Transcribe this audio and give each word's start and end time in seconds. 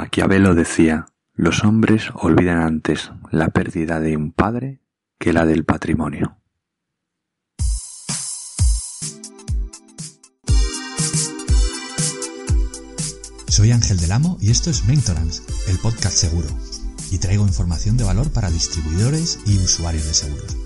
Maquiavelo 0.00 0.54
decía, 0.54 1.08
los 1.34 1.62
hombres 1.62 2.08
olvidan 2.14 2.62
antes 2.62 3.12
la 3.30 3.48
pérdida 3.48 4.00
de 4.00 4.16
un 4.16 4.32
padre 4.32 4.80
que 5.18 5.34
la 5.34 5.44
del 5.44 5.66
patrimonio. 5.66 6.38
Soy 13.48 13.72
Ángel 13.72 13.98
del 13.98 14.12
Amo 14.12 14.38
y 14.40 14.50
esto 14.50 14.70
es 14.70 14.86
Mentorance, 14.86 15.42
el 15.68 15.76
podcast 15.76 16.16
seguro. 16.16 16.48
Y 17.10 17.18
traigo 17.18 17.46
información 17.46 17.98
de 17.98 18.04
valor 18.04 18.32
para 18.32 18.50
distribuidores 18.50 19.40
y 19.44 19.58
usuarios 19.58 20.06
de 20.06 20.14
seguros. 20.14 20.56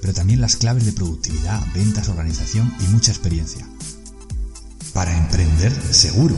Pero 0.00 0.12
también 0.12 0.40
las 0.40 0.56
claves 0.56 0.86
de 0.86 0.92
productividad, 0.92 1.62
ventas, 1.72 2.08
organización 2.08 2.74
y 2.80 2.88
mucha 2.92 3.12
experiencia. 3.12 3.64
Para 4.92 5.16
emprender 5.16 5.70
seguro. 5.70 6.34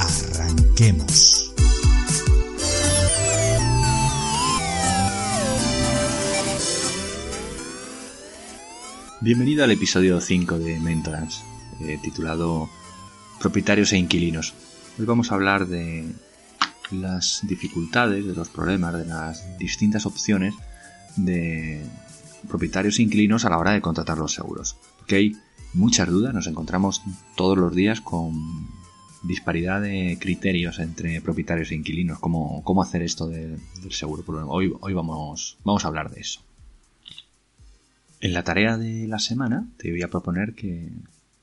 Arranquemos. 0.00 1.52
Bienvenido 9.20 9.62
al 9.62 9.72
episodio 9.72 10.18
5 10.18 10.58
de 10.58 10.80
Mentorance, 10.80 11.42
eh, 11.82 11.98
titulado 12.02 12.70
Propietarios 13.40 13.92
e 13.92 13.98
Inquilinos. 13.98 14.54
Hoy 14.98 15.04
vamos 15.04 15.30
a 15.30 15.34
hablar 15.34 15.66
de 15.66 16.06
las 16.92 17.40
dificultades, 17.42 18.24
de 18.24 18.34
los 18.34 18.48
problemas, 18.48 18.94
de 18.94 19.04
las 19.04 19.58
distintas 19.58 20.06
opciones 20.06 20.54
de 21.16 21.84
propietarios 22.48 22.98
e 22.98 23.02
inquilinos 23.02 23.44
a 23.44 23.50
la 23.50 23.58
hora 23.58 23.72
de 23.72 23.82
contratar 23.82 24.16
los 24.16 24.32
seguros. 24.32 24.78
Porque 24.96 25.16
hay 25.16 25.36
muchas 25.74 26.08
dudas, 26.08 26.32
nos 26.32 26.46
encontramos 26.46 27.02
todos 27.36 27.58
los 27.58 27.74
días 27.74 28.00
con 28.00 28.79
disparidad 29.22 29.82
de 29.82 30.16
criterios 30.20 30.78
entre 30.78 31.20
propietarios 31.20 31.70
e 31.70 31.74
inquilinos, 31.74 32.18
cómo, 32.18 32.62
cómo 32.64 32.82
hacer 32.82 33.02
esto 33.02 33.28
del 33.28 33.60
seguro. 33.90 34.24
Hoy, 34.48 34.72
hoy 34.80 34.92
vamos, 34.94 35.58
vamos 35.64 35.84
a 35.84 35.88
hablar 35.88 36.10
de 36.10 36.20
eso. 36.20 36.40
En 38.20 38.34
la 38.34 38.44
tarea 38.44 38.76
de 38.76 39.06
la 39.06 39.18
semana 39.18 39.66
te 39.76 39.90
voy 39.90 40.02
a 40.02 40.08
proponer 40.08 40.54
que 40.54 40.90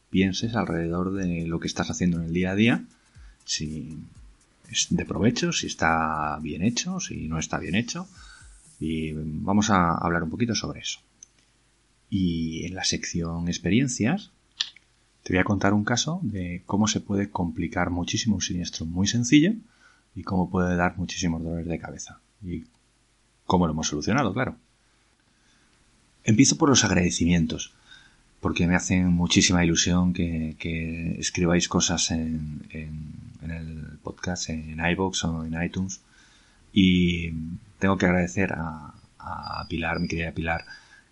pienses 0.10 0.56
alrededor 0.56 1.14
de 1.14 1.48
lo 1.48 1.60
que 1.60 1.68
estás 1.68 1.90
haciendo 1.90 2.18
en 2.18 2.26
el 2.26 2.34
día 2.34 2.52
a 2.52 2.56
día, 2.56 2.84
si 3.46 3.98
es 4.70 4.88
de 4.90 5.06
provecho, 5.06 5.52
si 5.52 5.68
está 5.68 6.38
bien 6.42 6.62
hecho, 6.62 7.00
si 7.00 7.28
no 7.28 7.40
está 7.40 7.58
bien 7.58 7.76
hecho, 7.76 8.08
y 8.80 9.14
vamos 9.14 9.70
a 9.70 9.96
hablar 9.96 10.24
un 10.24 10.30
poquito 10.30 10.56
sobre 10.56 10.82
eso. 10.82 11.00
Y 12.10 12.66
en 12.66 12.76
la 12.76 12.84
sección 12.84 13.48
experiencias 13.48 14.32
te 15.28 15.34
voy 15.34 15.42
a 15.42 15.44
contar 15.44 15.74
un 15.74 15.84
caso 15.84 16.22
de 16.24 16.64
cómo 16.66 16.88
se 16.88 17.02
puede 17.02 17.30
complicar 17.30 17.90
muchísimo 17.90 18.36
un 18.36 18.42
siniestro 18.42 18.86
muy 18.86 19.08
sencillo 19.08 19.52
y 20.16 20.24
cómo 20.24 20.50
puede 20.50 20.78
dar 20.78 20.98
muchísimos 20.98 21.44
dolores 21.44 21.68
de 21.68 21.80
cabeza. 21.80 22.22
Y 22.42 22.64
cómo 23.46 23.68
lo 23.68 23.74
hemos 23.74 23.88
solucionado, 23.90 24.34
claro. 24.34 24.56
Empiezo 26.24 26.58
por 26.58 26.70
los 26.70 26.86
agradecimientos, 26.86 27.74
porque 28.40 28.68
me 28.68 28.78
hacen 28.78 29.08
muchísima 29.08 29.66
ilusión 29.66 30.14
que, 30.14 31.18
escribáis 31.20 31.68
cosas 31.68 32.10
en, 32.12 32.62
el 32.72 34.00
podcast, 34.02 34.50
en 34.50 34.80
iVoox 34.80 35.26
o 35.26 35.44
en 35.44 35.62
iTunes. 35.62 36.00
Y 36.72 37.34
tengo 37.80 37.98
que 37.98 38.06
agradecer 38.06 38.54
a 38.54 39.66
Pilar, 39.68 40.00
mi 40.00 40.08
querida 40.08 40.32
Pilar, 40.32 40.64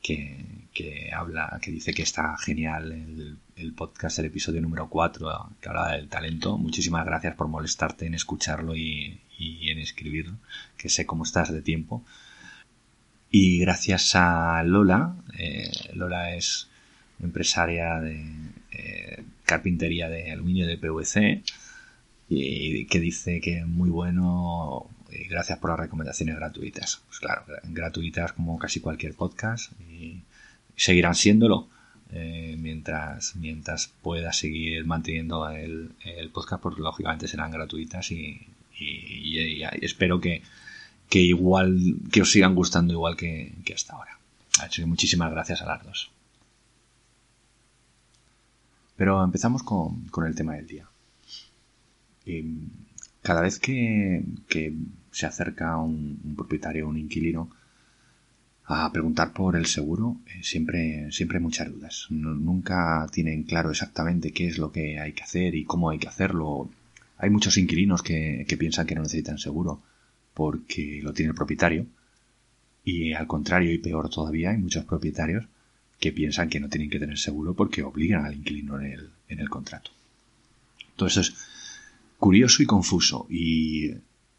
que, 0.02 0.54
habla, 1.13 1.59
que 1.61 1.71
dice 1.71 1.93
que 1.93 2.01
está 2.01 2.37
genial 2.37 2.91
el, 3.55 3.73
podcast, 3.73 4.19
el 4.19 4.25
episodio 4.25 4.61
número 4.61 4.89
4, 4.89 5.55
que 5.61 5.69
habla 5.69 5.93
del 5.93 6.09
talento. 6.09 6.57
Muchísimas 6.57 7.05
gracias 7.05 7.35
por 7.35 7.47
molestarte 7.47 8.05
en 8.05 8.13
escucharlo 8.13 8.75
y, 8.75 9.19
en 9.39 9.79
escribirlo, 9.79 10.37
que 10.77 10.89
sé 10.89 11.05
cómo 11.05 11.23
estás 11.23 11.51
de 11.51 11.61
tiempo. 11.61 12.03
Y 13.31 13.59
gracias 13.59 14.15
a 14.15 14.63
Lola, 14.63 15.15
eh, 15.37 15.71
Lola 15.93 16.35
es 16.35 16.69
empresaria 17.19 18.00
de 18.00 18.23
eh, 18.71 19.23
carpintería 19.45 20.09
de 20.09 20.31
aluminio 20.31 20.67
de 20.67 20.77
PVC, 20.77 21.44
y 22.27 22.85
que 22.88 23.00
dice 23.00 23.39
que 23.39 23.59
es 23.59 23.67
muy 23.67 23.89
bueno 23.89 24.89
gracias 25.29 25.59
por 25.59 25.69
las 25.69 25.79
recomendaciones 25.79 26.35
gratuitas. 26.35 27.01
Pues 27.07 27.19
claro, 27.19 27.44
gratuitas 27.63 28.33
como 28.33 28.57
casi 28.57 28.79
cualquier 28.79 29.13
podcast 29.13 29.71
y 29.81 30.21
seguirán 30.75 31.16
siéndolo 31.16 31.68
eh, 32.12 32.56
mientras, 32.59 33.36
mientras 33.36 33.91
pueda 34.02 34.31
seguir 34.31 34.86
manteniendo 34.86 35.50
el, 35.50 35.94
podcast, 36.31 36.62
porque 36.62 36.81
lógicamente 36.81 37.28
serán 37.28 37.52
gratuitas 37.52 38.12
y, 38.12 38.47
espero 39.81 40.22
que, 40.22 40.41
igual 41.12 41.96
que 42.12 42.22
os 42.22 42.31
sigan 42.31 42.56
gustando 42.56 42.94
igual 42.94 43.18
que, 43.18 43.53
hasta 43.74 43.94
ahora. 43.94 44.18
Así 44.59 44.81
que 44.81 44.86
muchísimas 44.86 45.31
gracias 45.31 45.62
a 45.62 45.66
las 45.66 45.84
dos. 45.84 46.12
Pero 48.96 49.22
empezamos 49.24 49.63
con, 49.63 50.09
el 50.25 50.36
tema 50.36 50.53
del 50.53 50.68
día. 50.68 50.88
Em, 52.25 52.69
cada 53.22 53.42
vez 53.42 53.59
que, 53.59 54.24
se 55.12 55.25
acerca 55.25 55.78
un, 55.78 56.34
propietario 56.38 56.88
un 56.88 56.97
inquilino 56.97 57.50
a 58.67 58.91
preguntar 58.91 59.31
por 59.31 59.55
el 59.55 59.67
seguro, 59.67 60.17
eh, 60.25 60.43
siempre, 60.43 61.11
siempre 61.11 61.39
muchas 61.39 61.71
dudas. 61.71 62.07
nunca 62.09 63.07
tienen 63.11 63.43
claro 63.43 63.69
exactamente 63.69 64.31
qué 64.31 64.47
es 64.47 64.57
lo 64.57 64.71
que 64.71 64.99
hay 64.99 65.13
que 65.13 65.23
hacer 65.23 65.53
y 65.55 65.65
cómo 65.65 65.89
hay 65.89 65.99
que 65.99 66.07
hacerlo. 66.07 66.69
Hay 67.17 67.29
muchos 67.29 67.57
inquilinos 67.57 68.01
que, 68.01 68.45
piensan 68.57 68.87
que 68.87 68.95
no 68.95 69.03
necesitan 69.03 69.37
seguro 69.37 69.81
porque 70.33 70.99
lo 71.03 71.13
tiene 71.13 71.29
el 71.29 71.35
propietario. 71.35 71.85
Y 72.83 73.13
al 73.13 73.27
contrario, 73.27 73.71
y 73.71 73.77
peor 73.77 74.09
todavía, 74.09 74.51
hay 74.51 74.57
muchos 74.57 74.85
propietarios 74.85 75.45
que 75.99 76.11
piensan 76.11 76.49
que 76.49 76.59
no 76.59 76.69
tienen 76.69 76.89
que 76.89 76.99
tener 76.99 77.17
seguro 77.17 77.53
porque 77.53 77.83
obligan 77.83 78.25
al 78.25 78.35
inquilino 78.35 78.79
en 78.79 78.85
el, 78.91 79.09
en 79.29 79.39
el 79.39 79.49
contrato. 79.49 79.91
Entonces, 80.91 81.33
curioso 82.17 82.63
y 82.63 82.65
confuso 82.65 83.27
y 83.29 83.91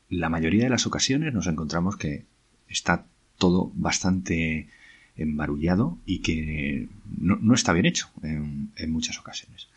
la 0.08 0.28
mayoría 0.28 0.64
de 0.64 0.70
las 0.70 0.86
ocasiones 0.86 1.32
nos 1.32 1.46
encontramos 1.46 1.96
que 1.96 2.24
está 2.68 3.06
todo 3.38 3.70
bastante 3.74 4.68
embarullado 5.16 5.98
y 6.04 6.20
que 6.20 6.88
no, 7.18 7.54
está 7.54 7.72
bien 7.72 7.86
hecho 7.86 8.08
en, 8.22 8.72
muchas 8.88 9.18
ocasiones. 9.18 9.68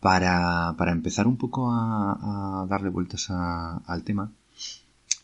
Para, 0.00 0.74
empezar 0.92 1.26
un 1.26 1.36
poco 1.36 1.70
a, 1.72 2.66
darle 2.68 2.90
vueltas 2.90 3.28
al 3.30 4.02
tema, 4.04 4.32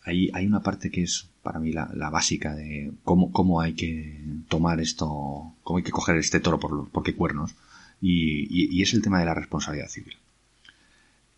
hay, 0.04 0.30
hay, 0.34 0.46
una 0.46 0.62
parte 0.62 0.90
que 0.90 1.02
es 1.02 1.28
para 1.42 1.60
mí 1.60 1.72
la, 1.72 2.10
básica 2.10 2.54
de 2.54 2.92
cómo, 3.04 3.32
cómo, 3.32 3.60
hay 3.60 3.74
que 3.74 4.24
tomar 4.48 4.80
esto, 4.80 5.54
cómo 5.62 5.78
hay 5.78 5.84
que 5.84 5.92
coger 5.92 6.16
este 6.16 6.40
toro 6.40 6.58
por, 6.58 6.88
por 6.90 7.02
qué 7.02 7.14
cuernos, 7.14 7.54
y 8.00 8.82
es 8.82 8.94
el 8.94 9.02
tema 9.02 9.20
de 9.20 9.26
la 9.26 9.34
responsabilidad 9.34 9.88
civil. 9.88 10.16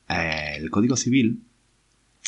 Eh, 0.09 0.57
el 0.57 0.71
Código 0.71 0.97
Civil 0.97 1.43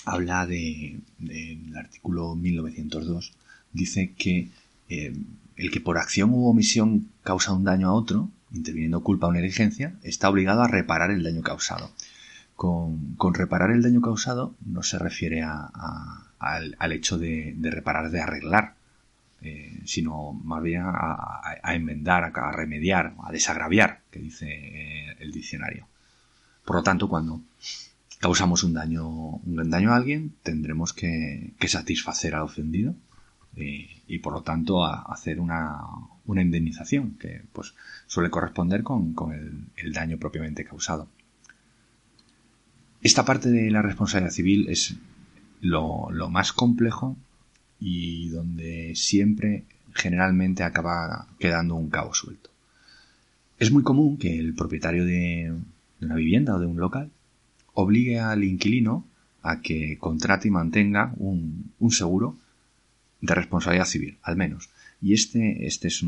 habla 0.04 0.46
de, 0.46 1.00
el 1.20 1.76
artículo 1.76 2.34
1902, 2.34 3.32
dice 3.76 4.12
que 4.16 4.50
eh, 4.88 5.14
el 5.56 5.70
que 5.70 5.80
por 5.80 5.98
acción 5.98 6.30
u 6.32 6.46
omisión 6.46 7.08
causa 7.22 7.52
un 7.52 7.64
daño 7.64 7.88
a 7.88 7.92
otro, 7.92 8.30
interviniendo 8.52 9.02
culpa 9.02 9.26
o 9.26 9.32
negligencia, 9.32 9.94
está 10.02 10.28
obligado 10.28 10.62
a 10.62 10.68
reparar 10.68 11.10
el 11.10 11.22
daño 11.22 11.42
causado. 11.42 11.90
Con, 12.54 13.16
reparar 13.34 13.70
el 13.70 13.82
daño 13.82 14.00
causado 14.00 14.54
no 14.64 14.82
se 14.82 14.98
refiere 14.98 15.42
al, 15.42 16.92
hecho 16.92 17.18
de, 17.18 17.54
reparar, 17.60 18.10
de 18.10 18.20
arreglar, 18.20 18.74
eh, 19.42 19.80
sino 19.84 20.32
más 20.32 20.62
bien 20.62 20.82
a, 20.86 21.74
enmendar, 21.74 22.32
a, 22.34 22.52
remediar, 22.52 23.14
a 23.22 23.30
desagraviar, 23.30 24.00
que 24.10 24.20
dice 24.20 25.16
el 25.18 25.32
diccionario. 25.32 25.86
Por 26.64 26.76
lo 26.76 26.82
tanto, 26.82 27.08
cuando 27.08 27.42
causamos 28.20 28.64
un 28.64 28.72
daño, 28.72 29.06
un 29.06 29.70
daño 29.70 29.92
a 29.92 29.96
alguien, 29.96 30.34
tendremos 30.42 30.92
que, 30.92 31.54
satisfacer 31.68 32.34
al 32.34 32.42
ofendido 32.42 32.94
y, 33.56 34.18
por 34.18 34.34
lo 34.34 34.42
tanto 34.42 34.84
hacer 34.84 35.40
una, 35.40 35.78
indemnización 36.26 37.16
que 37.18 37.42
pues 37.52 37.74
suele 38.06 38.30
corresponder 38.30 38.82
con, 38.82 39.14
el, 39.76 39.92
daño 39.92 40.18
propiamente 40.18 40.64
causado. 40.64 41.08
Esta 43.02 43.24
parte 43.24 43.50
de 43.50 43.70
la 43.70 43.82
responsabilidad 43.82 44.32
civil 44.32 44.68
es 44.68 44.96
lo, 45.60 46.10
lo 46.10 46.28
más 46.28 46.52
complejo 46.52 47.16
y 47.80 48.28
donde 48.28 48.92
siempre 48.94 49.64
generalmente 49.94 50.62
acaba 50.62 51.28
quedando 51.38 51.74
un 51.74 51.88
cabo 51.88 52.12
suelto. 52.14 52.50
Es 53.58 53.70
muy 53.72 53.82
común 53.82 54.18
que 54.18 54.38
el 54.38 54.54
propietario 54.54 55.04
de, 55.04 55.54
de 56.00 56.06
una 56.06 56.16
vivienda 56.16 56.54
o 56.54 56.58
de 56.58 56.66
un 56.66 56.78
local 56.78 57.10
obligue 57.74 58.20
al 58.20 58.44
inquilino 58.44 59.04
a 59.42 59.60
que 59.60 59.96
contrate 59.98 60.48
y 60.48 60.50
mantenga 60.50 61.14
un, 61.18 61.72
seguro 61.90 62.36
de 63.20 63.34
responsabilidad 63.34 63.86
civil, 63.86 64.18
al 64.22 64.36
menos. 64.36 64.70
Y 65.00 65.12
este, 65.14 65.66
este 65.66 65.88
es 65.88 66.02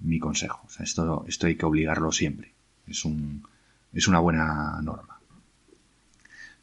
mi 0.00 0.18
consejo. 0.18 0.66
esto, 0.80 1.24
hay 1.42 1.56
que 1.56 1.66
obligarlo 1.66 2.12
siempre. 2.12 2.52
Es, 2.86 3.04
un, 3.04 3.46
es 3.92 4.08
una 4.08 4.18
buena 4.18 4.80
norma. 4.82 5.20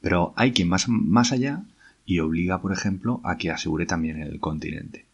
Pero 0.01 0.33
hay 0.35 0.51
quien 0.51 0.67
más, 0.67 0.87
más 0.87 1.31
allá 1.31 1.63
y 2.05 2.19
obliga, 2.19 2.61
por 2.61 2.73
ejemplo, 2.73 3.21
a 3.23 3.37
que 3.37 3.51
asegure 3.51 3.85
también 3.85 4.21
el 4.21 4.39
continente. 4.39 5.05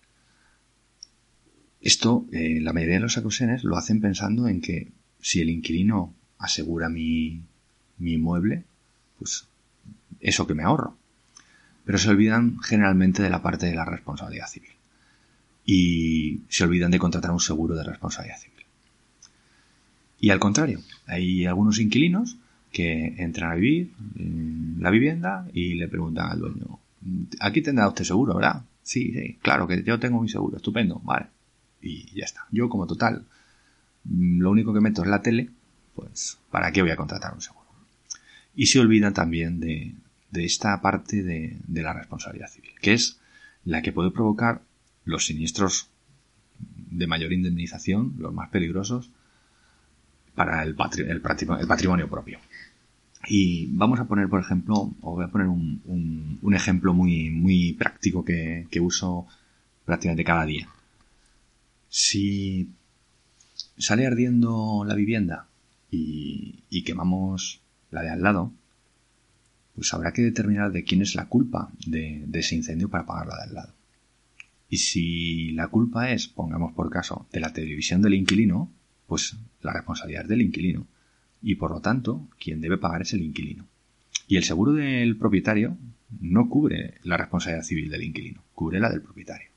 Esto, 1.81 2.25
en 2.31 2.63
la 2.63 2.73
mayoría 2.73 2.95
de 2.95 3.01
los 3.01 3.17
ocasiones, 3.17 3.63
lo 3.63 3.77
hacen 3.77 4.01
pensando 4.01 4.47
en 4.47 4.61
que 4.61 4.91
si 5.21 5.41
el 5.41 5.49
inquilino 5.49 6.13
asegura 6.37 6.89
mi, 6.89 7.43
mi 7.97 8.13
inmueble, 8.13 8.63
pues 9.19 9.47
eso 10.19 10.47
que 10.47 10.53
me 10.53 10.63
ahorro. 10.63 10.96
Pero 11.87 11.97
se 11.99 12.09
olvidan 12.09 12.59
generalmente 12.59 13.23
de 13.23 13.29
la 13.29 13.41
parte 13.41 13.65
de 13.65 13.73
la 13.73 13.85
responsabilidad 13.85 14.47
civil. 14.47 14.71
Y 15.65 16.41
se 16.49 16.65
olvidan 16.65 16.91
de 16.91 16.99
contratar 16.99 17.31
un 17.31 17.39
seguro 17.39 17.75
de 17.75 17.83
responsabilidad 17.85 18.37
civil. 18.37 18.65
Y 20.19 20.31
al 20.31 20.39
contrario, 20.39 20.81
hay 21.05 21.45
algunos 21.45 21.79
inquilinos 21.79 22.35
que 22.73 23.15
entran 23.19 23.51
a 23.51 23.55
vivir 23.55 23.93
en 24.17 24.75
la 24.81 24.89
vivienda 24.89 25.47
y 25.53 25.75
le 25.75 25.87
preguntan 25.87 26.29
al 26.29 26.39
dueño, 26.39 26.77
aquí 27.39 27.61
tendrá 27.61 27.87
usted 27.87 28.03
seguro, 28.03 28.35
¿verdad? 28.35 28.65
Sí, 28.83 29.13
sí, 29.13 29.37
claro 29.41 29.65
que 29.65 29.81
yo 29.81 29.97
tengo 29.97 30.21
mi 30.21 30.27
seguro, 30.27 30.57
estupendo, 30.57 30.99
vale. 31.05 31.27
Y 31.81 32.13
ya 32.13 32.25
está. 32.25 32.47
Yo 32.51 32.67
como 32.67 32.85
total, 32.85 33.23
lo 34.03 34.51
único 34.51 34.73
que 34.73 34.81
meto 34.81 35.03
es 35.03 35.07
la 35.07 35.21
tele, 35.21 35.51
pues 35.95 36.37
¿para 36.51 36.69
qué 36.73 36.81
voy 36.81 36.91
a 36.91 36.97
contratar 36.97 37.33
un 37.33 37.39
seguro? 37.39 37.65
Y 38.57 38.65
se 38.65 38.81
olvidan 38.81 39.13
también 39.13 39.61
de, 39.61 39.93
esta 40.33 40.81
parte 40.81 41.23
de, 41.23 41.59
la 41.67 41.93
responsabilidad 41.93 42.49
civil, 42.49 42.71
que 42.81 42.93
es 42.93 43.19
la 43.65 43.81
que 43.81 43.91
puede 43.91 44.11
provocar 44.11 44.61
los 45.05 45.25
siniestros 45.25 45.89
de 46.59 47.07
mayor 47.07 47.33
indemnización, 47.33 48.15
los 48.17 48.33
más 48.33 48.49
peligrosos, 48.49 49.11
para 50.35 50.63
el, 50.63 50.75
patrimonio 50.75 52.09
propio. 52.09 52.39
Y 53.27 53.67
vamos 53.71 53.99
a 53.99 54.05
poner, 54.05 54.29
por 54.29 54.39
ejemplo, 54.39 54.93
o 55.01 55.15
voy 55.15 55.25
a 55.25 55.29
poner 55.29 55.47
un, 55.47 56.53
ejemplo 56.53 56.93
muy, 56.93 57.29
muy 57.29 57.73
práctico 57.73 58.23
que, 58.23 58.67
uso 58.79 59.27
prácticamente 59.85 60.23
cada 60.23 60.45
día. 60.45 60.67
Si 61.89 62.69
sale 63.77 64.05
ardiendo 64.05 64.83
la 64.85 64.95
vivienda 64.95 65.47
y, 65.89 66.83
quemamos 66.85 67.61
la 67.91 68.01
de 68.01 68.09
al 68.11 68.21
lado, 68.21 68.53
pues 69.77 69.93
habrá 69.93 70.11
que 70.11 70.23
determinar 70.23 70.71
de 70.71 70.83
quién 70.83 71.03
es 71.03 71.13
la 71.13 71.27
culpa 71.27 71.71
de, 71.85 72.27
ese 72.33 72.55
incendio 72.55 72.89
para 72.89 73.05
pagar 73.05 73.27
la 73.27 73.35
de 73.35 73.43
al 73.43 73.53
lado. 73.53 73.73
Y 74.69 74.77
si 74.77 75.51
la 75.51 75.67
culpa 75.67 76.11
es, 76.11 76.27
pongamos 76.27 76.73
por 76.73 76.89
caso, 76.89 77.27
de 77.31 77.39
la 77.39 77.53
televisión 77.53 78.01
del 78.01 78.15
inquilino, 78.15 78.71
pues 79.05 79.37
la 79.61 79.73
responsabilidad 79.73 80.23
es 80.23 80.29
del 80.29 80.41
inquilino 80.41 80.87
y 81.43 81.55
por 81.55 81.69
lo 81.69 81.79
tanto 81.79 82.27
quien 82.39 82.59
debe 82.59 82.79
pagar 82.79 83.03
es 83.03 83.13
el 83.13 83.21
inquilino. 83.21 83.67
Y 84.27 84.37
el 84.37 84.43
seguro 84.43 84.73
del 84.73 85.15
propietario 85.15 85.77
no 86.19 86.49
cubre 86.49 86.95
la 87.03 87.17
responsabilidad 87.17 87.63
civil 87.63 87.91
del 87.91 88.03
inquilino, 88.03 88.41
cubre 88.55 88.79
la 88.79 88.89
del 88.89 89.03
propietario. 89.03 89.49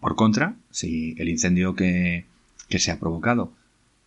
Por 0.00 0.16
contra, 0.16 0.54
si 0.70 1.14
el 1.16 1.30
incendio 1.30 1.74
que, 1.74 2.26
se 2.68 2.90
ha 2.90 3.00
provocado 3.00 3.54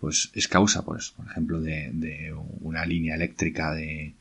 pues 0.02 0.32
es 0.34 0.48
causa, 0.48 0.84
pues, 0.84 1.12
por 1.12 1.28
ejemplo, 1.28 1.62
de, 1.62 2.34
una 2.62 2.84
línea 2.88 3.14
eléctrica 3.14 3.72
de, 3.72 4.16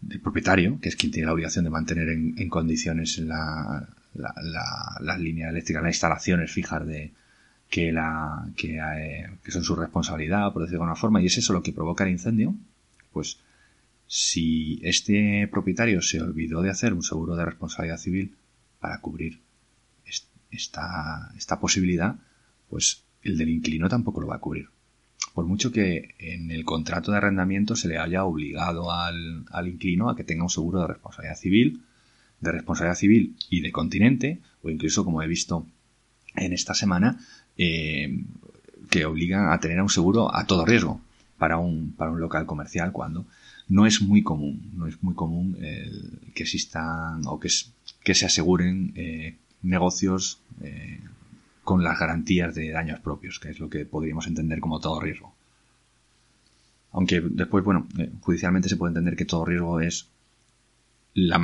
del 0.00 0.20
propietario, 0.20 0.80
que 0.80 0.88
es 0.88 0.96
quien 0.96 1.12
tiene 1.12 1.26
la 1.26 1.34
obligación 1.34 1.64
de 1.64 1.70
mantener 1.70 2.08
en, 2.08 2.48
condiciones 2.48 3.18
la, 3.18 3.88
la, 4.14 4.34
la, 4.42 4.64
las 5.00 5.20
líneas 5.20 5.50
eléctricas, 5.50 5.84
las 5.84 5.94
instalaciones 5.94 6.50
fijas 6.50 6.84
de, 6.84 7.12
que, 7.70 7.92
la, 7.92 8.44
eh, 8.60 9.26
que, 9.44 9.52
son 9.52 9.62
su 9.62 9.76
responsabilidad, 9.76 10.52
por 10.52 10.62
decirlo 10.62 10.80
de 10.80 10.82
alguna 10.82 11.00
forma, 11.00 11.22
y 11.22 11.26
es 11.26 11.38
eso 11.38 11.52
lo 11.52 11.62
que 11.62 11.72
provoca 11.72 12.02
el 12.02 12.10
incendio, 12.10 12.52
pues 13.12 13.38
si 14.08 14.80
este 14.82 15.46
propietario 15.46 16.02
se 16.02 16.20
olvidó 16.20 16.60
de 16.60 16.70
hacer 16.70 16.92
un 16.92 17.04
seguro 17.04 17.36
de 17.36 17.44
responsabilidad 17.44 17.98
civil 17.98 18.34
para 18.80 19.00
cubrir 19.00 19.40
esta, 20.50 21.32
esta 21.36 21.60
posibilidad, 21.60 22.16
pues 22.68 23.04
el 23.22 23.38
del 23.38 23.50
inquilino 23.50 23.88
tampoco 23.88 24.20
lo 24.20 24.26
va 24.26 24.36
a 24.36 24.40
cubrir. 24.40 24.73
Por 25.34 25.46
mucho 25.46 25.72
que 25.72 26.14
en 26.18 26.50
el 26.50 26.64
contrato 26.64 27.10
de 27.10 27.18
arrendamiento 27.18 27.76
se 27.76 27.88
le 27.88 27.98
haya 27.98 28.24
obligado 28.24 28.92
al, 28.92 29.44
al 29.50 29.68
inquilino 29.68 30.08
a 30.08 30.16
que 30.16 30.24
tenga 30.24 30.44
un 30.44 30.50
seguro 30.50 30.80
de 30.80 30.86
responsabilidad 30.86 31.36
civil, 31.36 31.82
de 32.40 32.52
responsabilidad 32.52 32.96
civil 32.96 33.36
y 33.50 33.60
de 33.60 33.72
continente, 33.72 34.40
o 34.62 34.70
incluso, 34.70 35.04
como 35.04 35.22
he 35.22 35.26
visto 35.26 35.66
en 36.36 36.52
esta 36.52 36.74
semana, 36.74 37.18
eh, 37.58 38.24
que 38.90 39.04
obligan 39.04 39.50
a 39.50 39.60
tener 39.60 39.80
un 39.82 39.88
seguro 39.88 40.34
a 40.34 40.46
todo 40.46 40.64
riesgo 40.64 41.00
para 41.38 41.58
un, 41.58 41.92
para 41.92 42.10
un 42.10 42.20
local 42.20 42.46
comercial 42.46 42.92
cuando 42.92 43.26
no 43.68 43.86
es 43.86 44.00
muy 44.02 44.22
común, 44.22 44.70
no 44.74 44.86
es 44.86 45.02
muy 45.02 45.14
común 45.14 45.56
que 46.34 46.42
existan 46.42 47.22
o 47.26 47.40
que, 47.40 47.48
que 48.02 48.14
se 48.14 48.26
aseguren 48.26 48.92
eh, 48.94 49.36
negocios 49.62 50.40
eh, 50.62 51.00
con 51.64 51.82
las 51.82 51.98
garantías 51.98 52.54
de 52.54 52.70
daños 52.70 53.00
propios, 53.00 53.40
que 53.40 53.50
es 53.50 53.58
lo 53.58 53.68
que 53.68 53.84
podríamos 53.86 54.26
entender 54.26 54.60
como 54.60 54.80
todo 54.80 55.00
riesgo. 55.00 55.34
Aunque 56.92 57.20
después, 57.20 57.64
bueno, 57.64 57.88
judicialmente 58.20 58.68
se 58.68 58.76
puede 58.76 58.90
entender 58.90 59.16
que 59.16 59.24
todo 59.24 59.44
riesgo 59.44 59.80
es 59.80 60.08
la, 61.14 61.40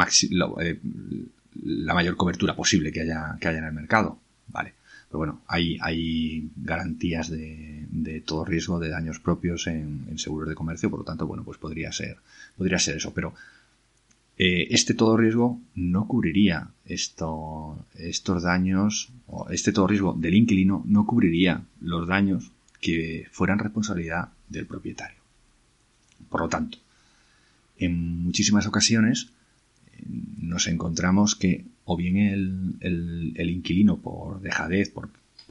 la 1.64 1.94
mayor 1.94 2.16
cobertura 2.16 2.54
posible 2.54 2.92
que 2.92 3.00
haya, 3.00 3.36
que 3.40 3.48
haya 3.48 3.58
en 3.58 3.64
el 3.64 3.72
mercado. 3.72 4.18
Vale. 4.48 4.74
Pero 5.10 5.18
bueno, 5.18 5.42
hay, 5.48 5.76
hay 5.80 6.48
garantías 6.54 7.28
de, 7.28 8.22
todo 8.24 8.44
riesgo 8.44 8.78
de 8.78 8.90
daños 8.90 9.18
propios 9.18 9.66
en, 9.66 10.16
seguros 10.18 10.48
de 10.48 10.54
comercio, 10.54 10.88
por 10.88 11.00
lo 11.00 11.04
tanto, 11.04 11.26
bueno, 11.26 11.42
pues 11.42 11.58
podría 11.58 11.90
ser, 11.90 12.18
podría 12.56 12.78
ser 12.78 12.96
eso. 12.96 13.12
Pero 13.12 13.34
eh, 14.42 14.68
este 14.70 14.94
todo 14.94 15.18
riesgo 15.18 15.60
no 15.74 16.06
cubriría 16.06 16.70
esto, 16.86 17.84
estos 17.94 18.42
daños, 18.42 19.10
o 19.26 19.50
este 19.50 19.70
todo 19.70 19.86
riesgo 19.86 20.14
del 20.14 20.32
inquilino 20.32 20.82
no 20.86 21.04
cubriría 21.04 21.62
los 21.82 22.08
daños 22.08 22.50
que 22.80 23.26
fueran 23.32 23.58
responsabilidad 23.58 24.30
del 24.48 24.64
propietario. 24.64 25.18
Por 26.30 26.40
lo 26.40 26.48
tanto, 26.48 26.78
en 27.76 28.22
muchísimas 28.22 28.66
ocasiones 28.66 29.28
eh, 29.92 30.04
nos 30.38 30.68
encontramos 30.68 31.36
que 31.36 31.66
o 31.84 31.98
bien 31.98 32.16
el, 32.80 33.50
inquilino 33.50 33.98
por 33.98 34.40
dejadez, 34.40 34.88
por, 34.88 35.10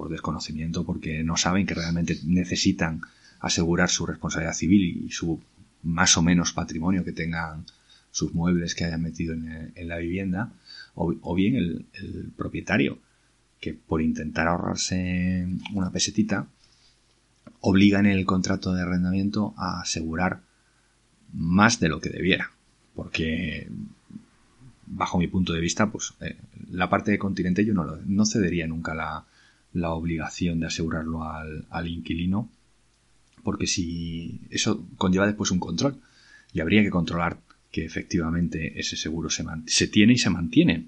desconocimiento, 0.10 0.84
porque 0.84 1.24
no 1.24 1.38
saben 1.38 1.68
que 1.68 1.76
realmente 1.76 2.18
necesitan 2.24 3.02
asegurar 3.40 3.90
su 3.92 4.08
responsabilidad 4.08 4.56
civil 4.56 5.06
y 5.06 5.12
su 5.12 5.40
más 5.84 6.18
o 6.18 6.24
menos 6.24 6.54
patrimonio 6.54 7.04
que 7.04 7.12
tengan 7.12 7.66
sus 8.12 8.34
muebles 8.34 8.76
que 8.76 8.86
hayan 8.86 9.02
metido 9.02 9.34
en, 9.34 9.88
la 9.88 9.98
vivienda, 9.98 10.52
o, 10.96 11.36
bien 11.36 11.56
el, 11.56 11.86
el, 11.94 12.32
propietario, 12.36 13.00
que 13.60 13.74
por 13.74 14.02
intentar 14.02 14.48
ahorrarse 14.48 15.48
una 15.74 15.92
pesetita, 15.92 16.48
obliga 17.62 18.00
en 18.00 18.08
el 18.08 18.26
contrato 18.26 18.74
de 18.74 18.82
arrendamiento 18.82 19.54
a 19.58 19.82
asegurar 19.82 20.42
más 21.34 21.80
de 21.80 21.90
lo 21.90 22.00
que 22.00 22.10
debiera, 22.10 22.52
porque 22.96 23.68
bajo 24.90 25.20
mi 25.20 25.28
punto 25.28 25.54
de 25.54 25.62
vista, 25.62 25.92
pues 25.92 26.14
eh, 26.22 26.38
la 26.72 26.90
parte 26.90 27.12
de 27.12 27.20
continente 27.20 27.66
yo 27.66 27.74
no, 27.74 27.98
no 28.06 28.26
cedería 28.26 28.68
nunca 28.68 28.96
la, 28.96 29.26
la, 29.74 29.92
obligación 29.92 30.60
de 30.60 30.68
asegurarlo 30.68 31.24
al, 31.24 31.66
al, 31.70 31.88
inquilino, 31.88 32.50
porque 33.44 33.68
si 33.68 34.42
eso 34.50 34.86
conlleva 34.98 35.28
después 35.28 35.52
un 35.52 35.60
control 35.60 36.02
y 36.54 36.62
habría 36.62 36.82
que 36.82 36.90
controlar 36.90 37.38
que 37.72 37.86
efectivamente 37.86 38.80
ese 38.80 38.96
seguro 38.96 39.30
se, 39.30 39.44
se 39.68 39.88
tiene 39.88 40.14
y 40.14 40.18
se 40.18 40.30
mantiene. 40.30 40.86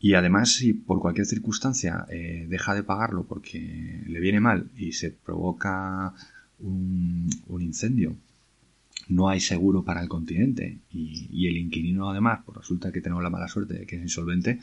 Y 0.00 0.14
además, 0.14 0.52
si 0.52 0.72
por 0.72 1.00
cualquier 1.00 1.26
circunstancia 1.26 2.06
eh, 2.10 2.46
deja 2.48 2.74
de 2.74 2.84
pagarlo 2.84 3.24
porque 3.24 4.02
le 4.06 4.20
viene 4.20 4.40
mal 4.40 4.70
y 4.76 4.92
se 4.92 5.10
provoca 5.10 6.14
un, 6.60 7.28
un 7.48 7.62
incendio 7.62 8.16
no 9.08 9.28
hay 9.28 9.40
seguro 9.40 9.84
para 9.84 10.02
el 10.02 10.08
continente 10.08 10.78
y, 10.92 11.46
el 11.46 11.56
inquilino 11.56 12.10
además, 12.10 12.40
pues 12.44 12.58
resulta 12.58 12.92
que 12.92 13.00
tenemos 13.00 13.22
la 13.22 13.30
mala 13.30 13.48
suerte 13.48 13.74
de 13.74 13.86
que 13.86 13.96
es 13.96 14.02
insolvente, 14.02 14.60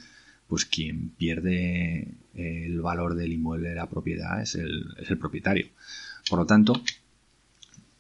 pues 0.48 0.66
quien 0.66 1.10
pierde 1.10 2.08
el 2.36 2.80
valor 2.82 3.16
del 3.16 3.34
inmueble 3.34 3.70
de 3.70 3.76
la 3.76 3.90
propiedad 3.90 4.42
es 4.42 4.56
el, 4.56 5.18
propietario. 5.20 5.68
Por 6.30 6.40
lo 6.40 6.46
tanto, 6.46 6.82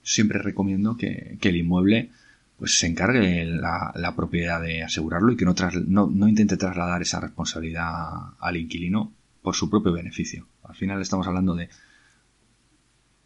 siempre 0.03 0.39
recomiendo 0.39 0.98
que, 0.98 1.38
el 1.41 1.55
inmueble 1.55 2.12
pues 2.57 2.79
se 2.79 2.88
encargue 2.88 3.45
la, 3.45 4.13
propiedad 4.15 4.62
de 4.62 4.83
asegurarlo 4.83 5.31
y 5.31 5.38
que 5.38 5.45
no, 5.45 5.53
no, 5.88 6.27
intente 6.27 6.57
trasladar 6.57 7.01
esa 7.01 7.19
responsabilidad 7.19 8.07
al 8.39 8.57
inquilino 8.57 9.12
por 9.41 9.55
su 9.55 9.69
propio 9.69 9.91
beneficio. 9.91 10.47
Al 10.63 10.75
final 10.75 11.01
estamos 11.01 11.27
hablando 11.27 11.55
de 11.55 11.69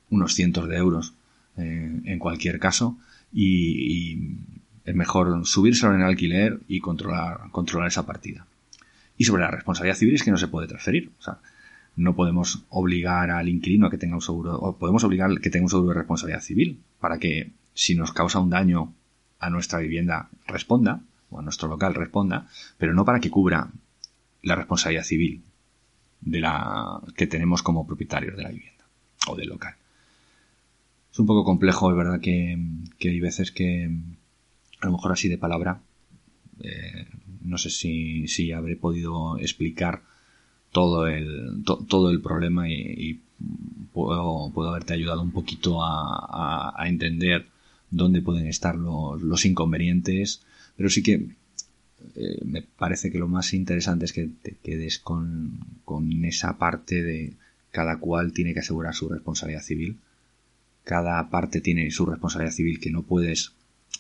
unos 0.10 0.34
cientos 0.34 0.68
de 0.68 0.78
euros 0.78 1.14
eh, 1.58 2.02
en 2.06 2.20
cualquier 2.20 2.60
caso 2.60 2.98
y, 3.32 4.38
es 4.86 4.96
mejor 4.96 5.46
subírselo 5.46 5.94
en 5.94 6.02
el 6.02 6.08
alquiler 6.08 6.62
y 6.68 6.80
controlar, 6.80 7.52
controlar 7.52 7.90
esa 7.90 8.08
partida. 8.08 8.48
Y 9.18 9.26
sobre 9.26 9.44
la 9.44 9.52
responsabilidad 9.52 9.98
civil 9.98 10.16
es 10.16 10.24
que 10.24 10.32
no 10.32 10.38
se 10.38 10.48
puede 10.48 10.68
transferir. 10.68 11.12
O 11.20 11.22
sea, 11.22 11.38
no 11.96 12.16
podemos 12.16 12.64
obligar 12.70 13.30
al 13.30 13.50
inquilino 13.50 13.86
a 13.86 13.92
que 13.92 14.00
tenga 14.00 14.16
un 14.16 14.22
seguro, 14.22 14.58
o 14.58 14.78
podemos 14.78 15.04
obligar 15.04 15.40
que 15.42 15.52
tenga 15.52 15.66
un 15.66 15.70
seguro 15.70 15.90
de 15.90 15.96
responsabilidad 16.00 16.42
civil 16.42 16.80
para 17.00 17.20
que 17.20 17.52
si 17.76 17.94
nos 17.94 18.12
causa 18.14 18.40
un 18.40 18.50
daño 18.50 18.96
a 19.40 19.50
nuestra 19.50 19.80
vivienda 19.80 20.30
responda, 20.48 21.02
o 21.30 21.40
a 21.40 21.42
nuestro 21.42 21.68
local 21.68 21.96
responda, 21.96 22.48
pero 22.78 22.94
no 22.94 23.06
para 23.06 23.20
que 23.20 23.30
cubra 23.30 23.70
la 24.42 24.56
responsabilidad 24.56 25.04
civil 25.04 25.44
de 26.22 26.40
la 26.40 27.02
que 27.16 27.28
tenemos 27.28 27.64
como 27.64 27.88
propietarios 27.88 28.36
de 28.36 28.44
la 28.44 28.50
vivienda 28.50 28.84
o 29.28 29.36
del 29.36 29.50
local. 29.50 29.76
Es 31.12 31.20
un 31.20 31.26
poco 31.26 31.44
complejo, 31.44 31.90
es 31.92 31.98
verdad 31.98 32.20
que, 32.20 32.58
hay 33.02 33.20
veces 33.20 33.52
que 33.52 33.90
a 34.82 34.86
lo 34.86 34.92
mejor 34.92 35.12
así 35.12 35.28
de 35.28 35.38
palabra 35.38 35.82
eh, 36.62 37.08
no 37.42 37.58
sé 37.58 37.70
si, 37.70 38.28
si, 38.28 38.52
habré 38.52 38.76
podido 38.76 39.38
explicar 39.40 40.02
todo 40.72 41.08
el, 41.08 41.64
todo 41.64 42.12
el 42.12 42.22
problema 42.22 42.70
y, 42.70 43.22
puedo, 43.94 44.52
puedo, 44.54 44.70
haberte 44.70 44.94
ayudado 44.94 45.22
un 45.22 45.32
poquito 45.32 45.84
a, 45.84 46.74
a, 46.76 46.88
entender 46.88 47.48
dónde 47.92 48.22
pueden 48.22 48.48
estar 48.48 48.76
los, 48.76 49.22
los, 49.22 49.46
inconvenientes, 49.46 50.42
pero 50.76 50.90
sí 50.90 51.04
que 51.04 51.30
eh, 52.16 52.40
me 52.46 52.62
parece 52.62 53.12
que 53.12 53.20
lo 53.20 53.28
más 53.28 53.54
interesante 53.54 54.06
es 54.06 54.14
que 54.14 54.30
te 54.42 54.56
quedes 54.64 55.00
con, 55.00 55.60
con 55.86 56.26
esa 56.26 56.58
parte 56.58 57.04
de 57.04 57.34
cada 57.72 57.98
cual 57.98 58.34
tiene 58.34 58.54
que 58.54 58.60
asegurar 58.60 58.96
su 58.96 59.10
responsabilidad 59.10 59.62
civil. 59.62 59.98
Cada 60.84 61.30
parte 61.30 61.62
tiene 61.62 61.92
su 61.92 62.06
responsabilidad 62.06 62.56
civil 62.56 62.80
que 62.80 62.90
no 62.90 63.04
puedes 63.04 63.52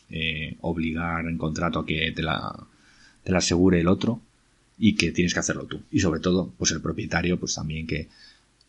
eh, 0.10 0.58
obligar 0.62 1.27
en 1.27 1.38
contrato 1.38 1.79
a 1.79 1.86
que 1.86 2.12
te 2.15 2.24
la, 2.24 2.67
te 3.24 3.31
la 3.31 3.38
asegure 3.39 3.79
el 3.79 3.88
otro 3.88 4.22
y 4.77 4.96
que 4.96 5.12
tienes 5.12 5.34
que 5.34 5.39
hacerlo 5.41 5.65
tú. 5.65 5.81
Y 5.91 6.00
sobre 6.00 6.19
todo, 6.19 6.51
pues 6.58 6.72
el 6.72 6.81
propietario, 6.81 7.39
pues 7.39 7.55
también 7.55 7.86
que 7.86 8.08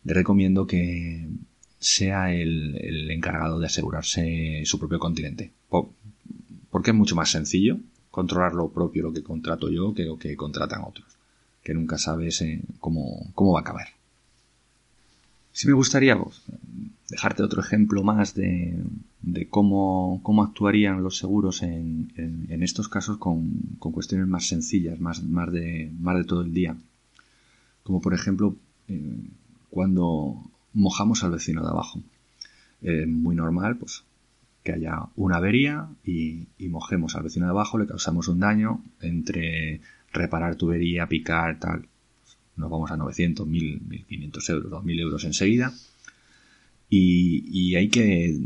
le 0.03 0.13
recomiendo 0.13 0.67
que 0.67 1.25
sea 1.81 2.31
el, 2.31 2.77
el 2.79 3.11
encargado 3.11 3.59
de 3.59 3.65
asegurarse 3.65 4.61
su 4.65 4.79
propio 4.79 4.99
continente. 4.99 5.51
porque 6.69 6.91
es 6.91 6.95
mucho 6.95 7.15
más 7.15 7.29
sencillo 7.31 7.79
controlar 8.11 8.53
lo 8.53 8.69
propio, 8.69 9.03
lo 9.03 9.13
que 9.13 9.23
contrato 9.23 9.69
yo, 9.69 9.93
que 9.93 10.05
lo 10.05 10.17
que 10.17 10.35
contratan 10.35 10.83
otros. 10.83 11.07
Que 11.63 11.73
nunca 11.73 11.97
sabes 11.97 12.41
eh, 12.41 12.61
cómo, 12.79 13.31
cómo 13.33 13.53
va 13.53 13.59
a 13.59 13.61
acabar. 13.61 13.87
Si 15.53 15.67
me 15.67 15.73
gustaría 15.73 16.17
pues, 16.17 16.41
dejarte 17.09 17.43
otro 17.43 17.61
ejemplo 17.61 18.03
más 18.03 18.35
de, 18.35 18.77
de 19.21 19.49
cómo, 19.49 20.19
cómo, 20.23 20.43
actuarían 20.43 21.03
los 21.03 21.17
seguros 21.17 21.61
en, 21.63 22.11
en, 22.15 22.63
estos 22.63 22.87
casos 22.87 23.17
con, 23.17 23.51
con, 23.79 23.91
cuestiones 23.91 24.27
más 24.27 24.47
sencillas, 24.47 24.99
más, 24.99 25.23
más, 25.23 25.51
de, 25.51 25.91
más 25.99 26.17
de 26.17 26.23
todo 26.23 26.41
el 26.41 26.53
día. 26.53 26.75
Como 27.83 28.01
por 28.01 28.13
ejemplo, 28.13 28.55
eh, 28.87 29.19
cuando 29.69 30.50
mojamos 30.73 31.23
al 31.23 31.31
vecino 31.31 31.61
de 31.63 31.69
abajo. 31.69 32.01
Muy 33.07 33.35
normal, 33.35 33.77
pues, 33.77 34.03
que 34.63 34.73
haya 34.73 35.03
una 35.15 35.37
avería 35.37 35.87
y, 36.03 36.47
y, 36.57 36.69
mojemos 36.69 37.15
al 37.15 37.23
vecino 37.23 37.45
de 37.45 37.51
abajo, 37.51 37.77
le 37.77 37.85
causamos 37.85 38.27
un 38.27 38.39
daño 38.39 38.83
entre 39.01 39.81
reparar 40.11 40.55
tubería, 40.55 41.07
picar, 41.07 41.59
tal 41.59 41.87
nos 42.61 42.69
vamos 42.69 42.91
a 42.91 42.97
900, 42.97 43.47
1000, 43.47 43.81
1500 43.81 44.49
euros, 44.49 44.71
2000 44.71 44.99
euros 44.99 45.23
enseguida. 45.23 45.73
Y, 46.89 47.43
y, 47.47 47.75
hay 47.75 47.89
que 47.89 48.39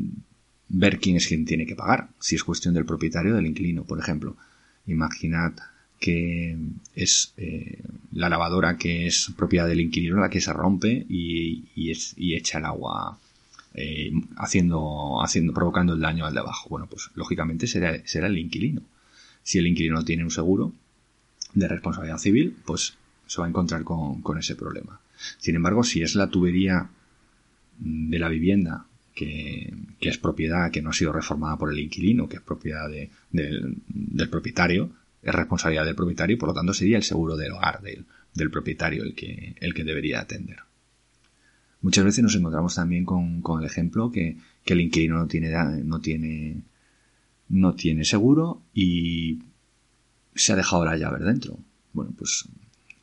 ver 0.70 1.00
quién 1.00 1.16
es 1.18 1.28
quien 1.28 1.46
tiene 1.46 1.66
que 1.66 1.76
pagar. 1.76 2.10
Si 2.20 2.36
es 2.36 2.44
cuestión 2.44 2.74
del 2.74 2.86
propietario 2.86 3.36
del 3.36 3.48
inquilino, 3.48 3.84
por 3.84 4.00
ejemplo. 4.00 4.38
Imaginad 4.88 5.54
que 6.00 6.58
es 6.96 7.34
eh, 7.38 7.82
la 8.12 8.30
lavadora 8.30 8.78
que 8.78 9.08
es 9.08 9.32
propiedad 9.36 9.68
del 9.68 9.82
inquilino 9.82 10.20
la 10.20 10.30
que 10.30 10.42
se 10.42 10.54
rompe 10.54 11.06
y, 11.10 11.66
y, 11.76 11.92
es, 11.92 12.14
y 12.18 12.36
echa 12.36 12.60
el 12.60 12.66
agua 12.66 13.18
eh, 13.78 14.12
haciendo, 14.38 15.22
haciendo, 15.22 15.54
provocando 15.54 15.94
el 15.94 16.00
daño 16.00 16.26
al 16.26 16.34
de 16.34 16.40
abajo. 16.40 16.70
Bueno, 16.70 16.88
pues 16.88 17.10
lógicamente 17.16 17.68
será, 17.68 18.00
será 18.06 18.28
el 18.28 18.38
inquilino. 18.38 18.82
Si 19.44 19.58
el 19.58 19.68
inquilino 19.68 20.06
tiene 20.06 20.24
un 20.24 20.32
seguro 20.32 20.72
de 21.54 21.68
responsabilidad 21.68 22.18
civil, 22.18 22.56
pues 22.66 22.96
se 23.28 23.42
va 23.42 23.48
a 23.48 23.50
encontrar 23.50 23.84
con, 23.84 24.38
ese 24.38 24.56
problema. 24.56 25.00
Sin 25.40 25.56
embargo, 25.56 25.84
si 25.84 26.02
es 26.02 26.16
la 26.16 26.30
tubería 26.30 26.90
de 27.80 28.20
la 28.20 28.30
vivienda 28.30 28.86
que, 29.14 29.74
es 30.00 30.18
propiedad, 30.18 30.72
que 30.72 30.82
no 30.82 30.92
ha 30.92 30.94
sido 30.94 31.12
reformada 31.12 31.58
por 31.58 31.72
el 31.72 31.80
inquilino, 31.80 32.30
que 32.30 32.38
es 32.38 32.42
propiedad 32.42 32.90
del, 32.90 34.30
propietario, 34.30 34.90
es 35.26 35.34
responsabilidad 35.34 35.86
del 35.86 35.96
propietario 35.96 36.36
y 36.36 36.40
por 36.40 36.50
lo 36.50 36.54
tanto 36.54 36.74
sería 36.74 36.98
el 36.98 37.04
seguro 37.04 37.36
del 37.36 37.54
hogar 37.54 37.82
del, 37.82 38.06
del 38.36 38.52
propietario 38.52 39.04
el 39.04 39.16
que, 39.16 39.56
el 39.60 39.74
que 39.74 39.84
debería 39.84 40.22
atender. 40.22 40.60
Muchas 41.82 42.06
veces 42.06 42.24
nos 42.24 42.36
encontramos 42.36 42.76
también 42.76 43.06
con, 43.06 43.42
el 43.60 43.66
ejemplo 43.66 44.12
que, 44.12 44.38
que, 44.64 44.74
el 44.74 44.82
inquilino 44.82 45.18
no 45.18 45.28
tiene, 45.28 45.50
no 45.84 46.00
tiene, 46.00 46.62
no 47.50 47.74
tiene 47.74 48.06
seguro 48.06 48.62
y 48.74 49.40
se 50.36 50.54
ha 50.54 50.56
dejado 50.56 50.86
la 50.86 50.96
llave 50.96 51.26
dentro. 51.26 51.58
Bueno, 51.94 52.14
pues 52.16 52.48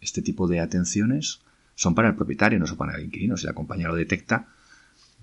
este 0.00 0.22
tipo 0.22 0.46
de 0.46 0.60
atenciones 0.60 1.40
son 1.74 1.96
para 1.96 2.08
el 2.08 2.14
propietario, 2.14 2.60
no 2.60 2.68
son 2.68 2.76
para 2.76 2.96
el 2.96 3.04
inquilino. 3.04 3.36
Si 3.36 3.46
la 3.46 3.52
compañía 3.52 3.88
lo 3.88 3.96
detecta, 3.96 4.46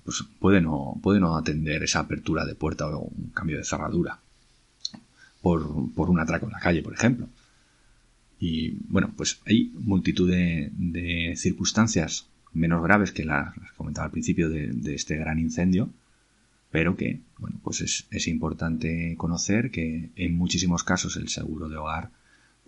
pues 0.04 0.26
puede 0.40 0.60
no, 0.60 1.00
puede 1.02 1.22
no 1.22 1.38
atender 1.38 1.82
esa 1.84 2.00
apertura 2.00 2.46
de 2.46 2.56
puerta 2.56 2.88
o 2.88 3.00
un 3.00 3.30
cambio 3.30 3.58
de 3.58 3.64
cerradura 3.64 4.20
por, 5.42 5.94
por 5.94 6.10
un 6.10 6.20
atraco 6.20 6.46
en 6.46 6.54
la 6.54 6.60
calle, 6.60 6.82
por 6.82 6.94
ejemplo. 6.94 7.28
Y 8.40 8.72
bueno, 8.88 9.14
pues 9.16 9.42
hay 9.46 9.72
multitud 9.80 10.30
de, 10.30 11.34
circunstancias 11.36 12.28
menos 12.54 12.84
graves 12.84 13.12
que 13.12 13.26
las, 13.26 13.54
comentaba 13.76 14.06
al 14.06 14.12
principio 14.12 14.50
de, 14.50 14.68
de, 14.68 14.96
este 14.96 15.18
gran 15.18 15.40
incendio, 15.40 15.90
pero 16.72 16.96
que, 16.96 17.20
bueno, 17.38 17.60
pues 17.64 17.82
es, 17.82 18.08
es 18.12 18.28
importante 18.28 19.16
conocer 19.18 19.72
que 19.72 20.10
en 20.16 20.36
muchísimos 20.36 20.84
casos 20.84 21.18
el 21.18 21.30
seguro 21.30 21.68
de 21.68 21.78
hogar 21.78 22.12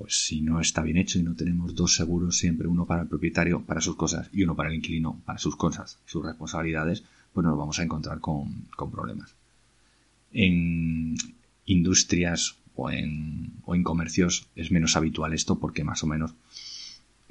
pues 0.02 0.26
si 0.26 0.42
no 0.42 0.60
está 0.60 0.82
bien 0.82 0.98
hecho 0.98 1.20
y 1.20 1.24
no 1.24 1.36
tenemos 1.36 1.76
dos 1.76 1.96
seguros 1.96 2.36
siempre, 2.36 2.68
uno 2.68 2.88
para 2.88 3.04
el 3.04 3.08
propietario, 3.08 3.62
para 3.62 3.82
sus 3.82 3.96
cosas, 3.96 4.30
y 4.34 4.42
uno 4.42 4.56
para 4.56 4.70
el 4.70 4.76
inquilino, 4.76 5.22
para 5.26 5.38
sus 5.38 5.56
cosas, 5.56 6.00
sus 6.06 6.26
responsabilidades, 6.26 7.04
pues 7.34 7.46
nos 7.46 7.56
vamos 7.56 7.78
a 7.78 7.84
encontrar 7.84 8.20
con, 8.20 8.66
problemas. 8.92 9.36
En 10.34 11.16
industrias 11.68 12.56
o 12.82 12.92
en, 12.92 13.54
o 13.66 13.76
en 13.76 13.84
comercios 13.84 14.48
es 14.56 14.72
menos 14.72 14.96
habitual 14.96 15.34
esto 15.34 15.60
porque 15.60 15.84
más 15.84 16.04
o 16.04 16.08
menos 16.08 16.34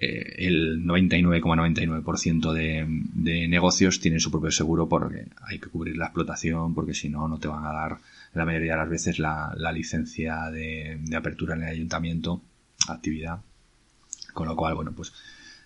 eh, 0.02 0.46
el 0.46 0.82
99,99% 0.86 2.52
de, 2.54 3.48
negocios 3.48 4.00
tienen 4.00 4.18
su 4.18 4.30
propio 4.30 4.50
seguro 4.50 4.88
porque 4.88 5.26
hay 5.42 5.58
que 5.58 5.68
cubrir 5.68 5.98
la 5.98 6.06
explotación, 6.06 6.74
porque 6.74 6.94
si 6.94 7.10
no, 7.10 7.28
no 7.28 7.38
te 7.38 7.48
van 7.48 7.66
a 7.66 7.72
dar 7.72 7.98
la 8.32 8.46
mayoría 8.46 8.72
de 8.72 8.78
las 8.78 8.88
veces 8.88 9.18
la, 9.18 9.54
licencia 9.74 10.50
de, 10.50 10.98
apertura 11.14 11.54
en 11.54 11.64
el 11.64 11.68
ayuntamiento 11.68 12.40
actividad. 12.88 13.40
Con 14.32 14.48
lo 14.48 14.56
cual, 14.56 14.74
bueno, 14.74 14.92
pues 14.92 15.12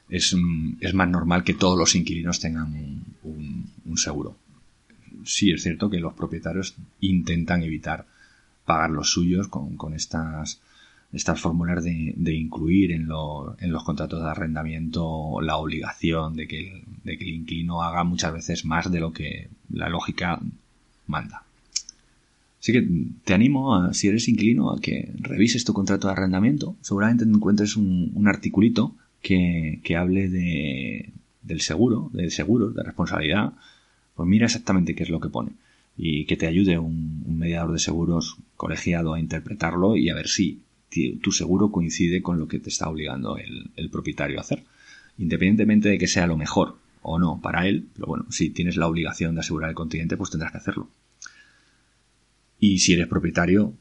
es, 0.08 0.34
más 0.34 1.08
normal 1.08 1.44
que 1.44 1.54
todos 1.54 1.78
los 1.78 1.94
inquilinos 1.94 2.40
tengan 2.40 2.74
un, 3.22 3.96
seguro. 3.96 4.36
Sí 5.24 5.52
es 5.52 5.62
cierto 5.62 5.88
que 5.88 6.00
los 6.00 6.14
propietarios 6.14 6.74
intentan 7.00 7.62
evitar 7.62 8.04
pagar 8.64 8.90
los 8.90 9.10
suyos 9.10 9.48
con, 9.48 9.76
con 9.76 9.94
estas, 9.94 10.60
estas 11.12 11.40
fórmulas 11.40 11.84
de, 11.84 12.14
de 12.16 12.34
incluir 12.34 12.92
en, 12.92 13.08
en, 13.58 13.72
los 13.72 13.84
contratos 13.84 14.22
de 14.22 14.30
arrendamiento 14.30 15.40
la 15.40 15.56
obligación 15.56 16.36
de 16.36 16.48
que, 16.48 16.84
de 17.04 17.18
que 17.18 17.24
el 17.24 17.34
inquilino 17.34 17.82
haga 17.82 18.04
muchas 18.04 18.32
veces 18.32 18.64
más 18.64 18.90
de 18.90 19.00
lo 19.00 19.12
que 19.12 19.48
la 19.70 19.88
lógica 19.88 20.40
manda. 21.06 21.44
Así 22.64 22.72
que 22.72 22.88
te 23.24 23.34
animo, 23.34 23.92
si 23.92 24.08
eres 24.08 24.26
inquilino, 24.26 24.72
a 24.72 24.80
que 24.80 25.12
revises 25.20 25.64
tu 25.64 25.74
contrato 25.74 26.06
de 26.06 26.14
arrendamiento. 26.14 26.76
Seguramente 26.80 27.24
encuentres 27.24 27.76
un, 27.76 28.24
articulito 28.26 28.94
que, 29.20 29.82
hable 29.98 30.30
de, 30.30 31.10
del 31.42 31.60
seguro, 31.60 32.08
del 32.14 32.30
seguro, 32.30 32.70
de 32.70 32.82
responsabilidad. 32.82 33.52
Pues 34.16 34.26
mira 34.26 34.46
exactamente 34.46 34.94
qué 34.94 35.02
es 35.02 35.10
lo 35.10 35.20
que 35.20 35.28
pone. 35.28 35.50
Y 35.96 36.26
que 36.26 36.36
te 36.36 36.46
ayude 36.46 36.78
un, 36.78 37.22
mediador 37.38 37.72
de 37.72 37.78
seguros 37.78 38.36
colegiado 38.56 39.14
a 39.14 39.20
interpretarlo 39.20 39.96
y 39.96 40.08
a 40.08 40.14
ver 40.14 40.28
si 40.28 40.62
tu 41.20 41.32
seguro 41.32 41.72
coincide 41.72 42.22
con 42.22 42.38
lo 42.38 42.46
que 42.46 42.60
te 42.60 42.68
está 42.68 42.88
obligando 42.88 43.36
el, 43.36 43.90
propietario 43.90 44.38
a 44.38 44.42
hacer. 44.42 44.62
Independientemente 45.18 45.88
de 45.88 45.98
que 45.98 46.06
sea 46.06 46.26
lo 46.26 46.36
mejor 46.36 46.76
o 47.02 47.18
no 47.18 47.40
para 47.42 47.66
él, 47.66 47.88
pero 47.94 48.06
bueno, 48.06 48.26
si 48.30 48.50
tienes 48.50 48.76
la 48.76 48.86
obligación 48.86 49.34
de 49.34 49.40
asegurar 49.40 49.70
el 49.70 49.76
continente, 49.76 50.16
pues 50.16 50.30
tendrás 50.30 50.52
que 50.52 50.58
hacerlo. 50.58 50.88
Y 52.58 52.78
si 52.78 52.94
eres 52.94 53.08
propietario 53.08 53.74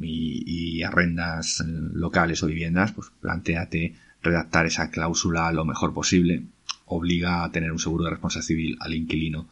y, 0.00 0.82
arrendas 0.82 1.64
locales 1.66 2.42
o 2.42 2.46
viviendas, 2.46 2.92
pues 2.92 3.08
planteate 3.20 3.94
redactar 4.22 4.66
esa 4.66 4.90
cláusula 4.90 5.50
lo 5.52 5.64
mejor 5.64 5.92
posible. 5.92 6.44
Obliga 6.86 7.44
a 7.44 7.50
tener 7.50 7.72
un 7.72 7.78
seguro 7.78 8.04
de 8.04 8.10
responsabilidad 8.10 8.46
civil 8.46 8.76
al 8.80 8.94
inquilino 8.94 9.48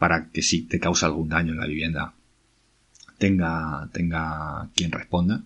para 0.00 0.30
que 0.30 0.40
si 0.40 0.62
te 0.62 0.80
causa 0.80 1.04
algún 1.04 1.28
daño 1.28 1.52
en 1.52 1.60
la 1.60 1.66
vivienda 1.66 2.14
tenga, 3.18 3.90
tenga 3.92 4.70
quien 4.74 4.90
responda. 4.90 5.44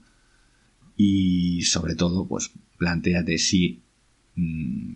Y 0.96 1.62
sobre 1.62 1.96
todo, 1.96 2.28
pues 2.28 2.52
planteate 2.78 3.37
si 3.38 3.82
mm, 4.37 4.94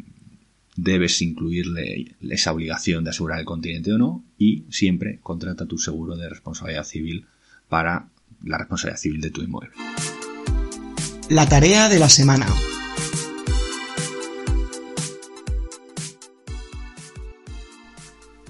debes 0.77 1.21
incluirle 1.23 2.15
esa 2.21 2.53
obligación 2.53 3.03
de 3.03 3.11
asegurar 3.11 3.41
el 3.41 3.45
continente 3.45 3.93
o 3.93 3.99
no 3.99 4.25
y 4.38 4.65
siempre 4.71 5.19
contrata 5.25 5.67
tu 5.67 5.77
seguro 5.77 6.17
de 6.17 6.29
responsabilidad 6.29 6.85
civil 6.85 7.27
para 7.69 8.11
la 8.45 8.59
responsabilidad 8.59 9.00
civil 9.00 9.21
de 9.21 9.31
tu 9.31 9.43
inmueble. 9.43 9.75
La 11.31 11.49
tarea 11.49 11.88
de 11.88 11.99
la 11.99 12.09
semana. 12.09 12.47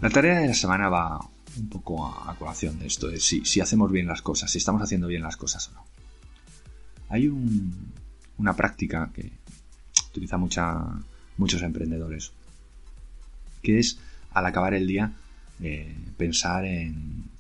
La 0.01 0.11
tarea 0.11 0.39
de 0.39 0.49
la 0.49 0.55
semana 0.55 0.89
va 0.89 1.19
un 1.57 1.69
poco 1.69 2.07
a, 2.07 2.35
colación 2.37 2.79
de 2.79 2.87
esto, 2.87 3.09
de 3.09 3.19
si, 3.19 3.61
hacemos 3.61 3.91
bien 3.91 4.07
las 4.07 4.23
cosas, 4.23 4.51
si 4.51 4.59
estamos 4.59 4.81
haciendo 4.81 5.09
bien 5.09 5.23
las 5.23 5.37
cosas 5.37 5.69
o 5.69 5.73
no. 5.73 5.85
Hay 7.09 7.29
una 8.37 8.55
práctica 8.55 9.11
que 9.13 9.33
utiliza 10.11 10.39
muchos 10.39 11.63
emprendedores, 11.63 12.33
que 13.63 13.81
es 13.81 13.99
al 14.33 14.47
acabar 14.47 14.75
el 14.75 14.87
día 14.87 15.13
eh, 15.63 15.97
pensar 16.17 16.65
en, 16.65 17.31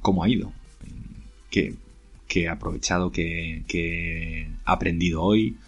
cómo 0.00 0.24
ha 0.24 0.28
ido, 0.28 0.52
qué, 1.50 1.74
he 2.34 2.48
aprovechado, 2.48 3.12
qué, 3.12 3.64
he 3.68 4.48
aprendido 4.64 5.22
hoy, 5.22 5.58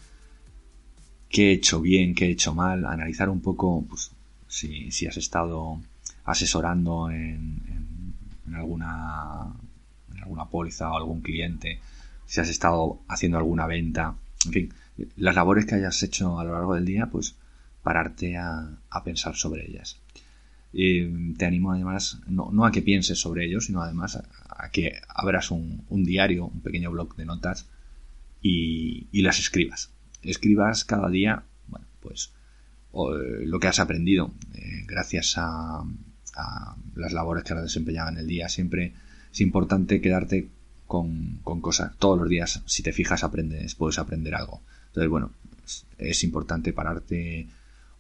qué 1.29 1.51
he 1.51 1.53
hecho 1.53 1.83
bien, 1.83 2.15
qué 2.15 2.27
he 2.27 2.31
hecho 2.31 2.55
mal, 2.55 2.87
analizar 2.87 3.29
un 3.29 3.41
poco 3.41 3.85
pues, 3.89 4.13
si, 4.49 5.07
has 5.07 5.17
estado 5.17 5.81
asesorando 6.29 7.11
en, 7.11 8.15
alguna, 8.55 9.47
en 10.15 10.23
alguna 10.23 10.45
póliza 10.45 10.93
o 10.93 10.97
algún 10.97 11.23
cliente, 11.23 11.81
si 12.27 12.41
has 12.41 12.51
estado 12.51 13.01
haciendo 13.09 13.39
alguna 13.39 13.67
venta, 13.67 14.15
en 14.45 14.53
fin, 14.53 14.73
las 15.17 15.35
labores 15.35 15.65
que 15.65 15.77
hayas 15.77 16.03
hecho 16.03 16.39
a 16.39 16.45
lo 16.45 16.53
largo 16.53 16.75
del 16.75 16.85
día, 16.85 17.07
pues 17.07 17.35
pararte 17.83 18.37
a, 18.37 18.77
pensar 19.05 19.37
sobre 19.37 19.67
ellas. 19.71 19.97
Y 20.71 21.33
te 21.33 21.47
animo 21.47 21.73
además, 21.73 22.21
no, 22.27 22.67
a 22.67 22.73
que 22.73 22.83
pienses 22.83 23.19
sobre 23.19 23.47
ello, 23.47 23.63
sino 23.63 23.81
además 23.81 24.17
a, 24.17 24.71
que 24.71 25.01
abras 25.09 25.51
un, 25.51 25.87
diario, 26.05 26.45
un 26.45 26.61
pequeño 26.61 26.91
blog 26.91 27.17
de 27.17 27.25
notas 27.25 27.67
y, 28.43 29.09
las 29.23 29.39
escribas. 29.39 29.91
Escribas 30.23 30.85
cada 30.85 31.09
día, 31.09 31.43
bueno, 31.69 31.87
pues 32.01 32.33
lo 32.93 33.61
que 33.61 33.69
has 33.69 33.81
aprendido 33.81 34.33
eh, 34.55 34.85
gracias 34.87 35.35
a, 35.39 35.85
las 36.95 37.13
labores 37.13 37.45
que 37.45 37.55
has 37.55 37.63
desempeñado 37.63 38.11
en 38.11 38.19
el 38.19 38.27
día. 38.27 38.49
Siempre 38.49 38.95
es 39.33 39.41
importante 39.41 40.01
quedarte 40.01 40.49
con, 40.89 41.41
cosas. 41.61 41.97
Todos 41.99 42.19
los 42.19 42.29
días, 42.29 42.63
si 42.67 42.83
te 42.83 42.93
fijas, 42.93 43.23
aprendes, 43.23 43.75
puedes 43.75 43.99
aprender 43.99 44.35
algo. 44.35 44.63
Entonces, 44.89 45.11
bueno, 45.11 45.31
es, 45.99 46.25
importante 46.25 46.73
pararte 46.73 47.47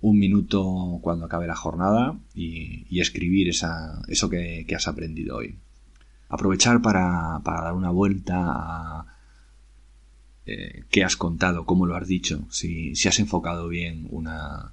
un 0.01 0.19
minuto 0.19 0.99
cuando 1.03 1.27
acabe 1.27 1.47
la 1.47 1.55
jornada 1.55 2.19
y, 2.35 2.99
escribir 2.99 3.49
esa, 3.49 4.03
eso 4.09 4.29
que, 4.29 4.67
has 4.75 4.89
aprendido 4.89 5.37
hoy. 5.37 5.57
Aprovechar 6.31 6.83
para, 6.83 7.41
dar 7.45 7.75
una 7.75 7.91
vuelta 7.91 8.37
a 8.37 9.07
eh, 10.47 10.85
qué 10.91 11.05
has 11.05 11.17
contado, 11.17 11.67
cómo 11.67 11.85
lo 11.87 11.95
has 11.95 12.09
dicho, 12.09 12.47
si, 12.51 12.93
has 13.07 13.19
enfocado 13.19 13.69
bien 13.69 14.09
una, 14.11 14.73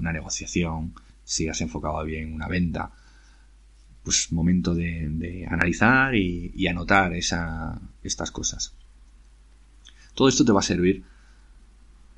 negociación, 0.00 0.94
si 1.24 1.48
has 1.48 1.60
enfocado 1.60 2.04
bien 2.04 2.32
una 2.32 2.48
venta. 2.48 2.90
Pues 4.02 4.32
momento 4.32 4.74
de, 4.74 5.46
analizar 5.48 6.14
y, 6.16 6.66
anotar 6.66 7.14
esa, 7.14 7.80
estas 8.02 8.30
cosas. 8.30 8.74
Todo 10.14 10.28
esto 10.28 10.44
te 10.44 10.52
va 10.52 10.60
a 10.60 10.64
servir 10.64 11.04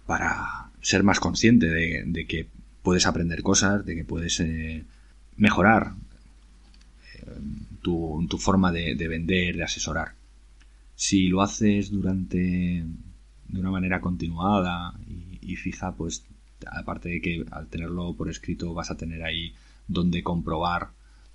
para 0.07 0.71
ser 0.81 1.03
más 1.03 1.21
consciente 1.21 1.67
de, 1.67 2.27
que 2.27 2.49
puedes 2.83 3.07
aprender 3.07 3.43
cosas, 3.43 3.85
de 3.85 3.97
que 3.97 4.05
puedes 4.05 4.41
eh, 4.41 4.85
mejorar 5.37 5.95
eh, 7.15 7.27
tu, 7.83 8.27
forma 8.39 8.73
de, 8.73 8.95
vender, 9.09 9.57
de 9.57 9.65
asesorar. 9.65 10.15
Si 10.95 11.29
lo 11.29 11.43
haces 11.43 11.91
durante 11.91 12.85
de 13.49 13.61
una 13.61 13.71
manera 13.71 14.01
continuada 14.01 14.95
y, 15.41 15.57
fija, 15.57 15.95
pues 15.95 16.25
aparte 16.71 17.09
de 17.09 17.21
que 17.21 17.45
al 17.51 17.69
tenerlo 17.69 18.15
por 18.15 18.29
escrito 18.29 18.75
vas 18.75 18.91
a 18.91 18.97
tener 18.97 19.23
ahí 19.23 19.55
donde 19.89 20.23
comprobar 20.23 20.91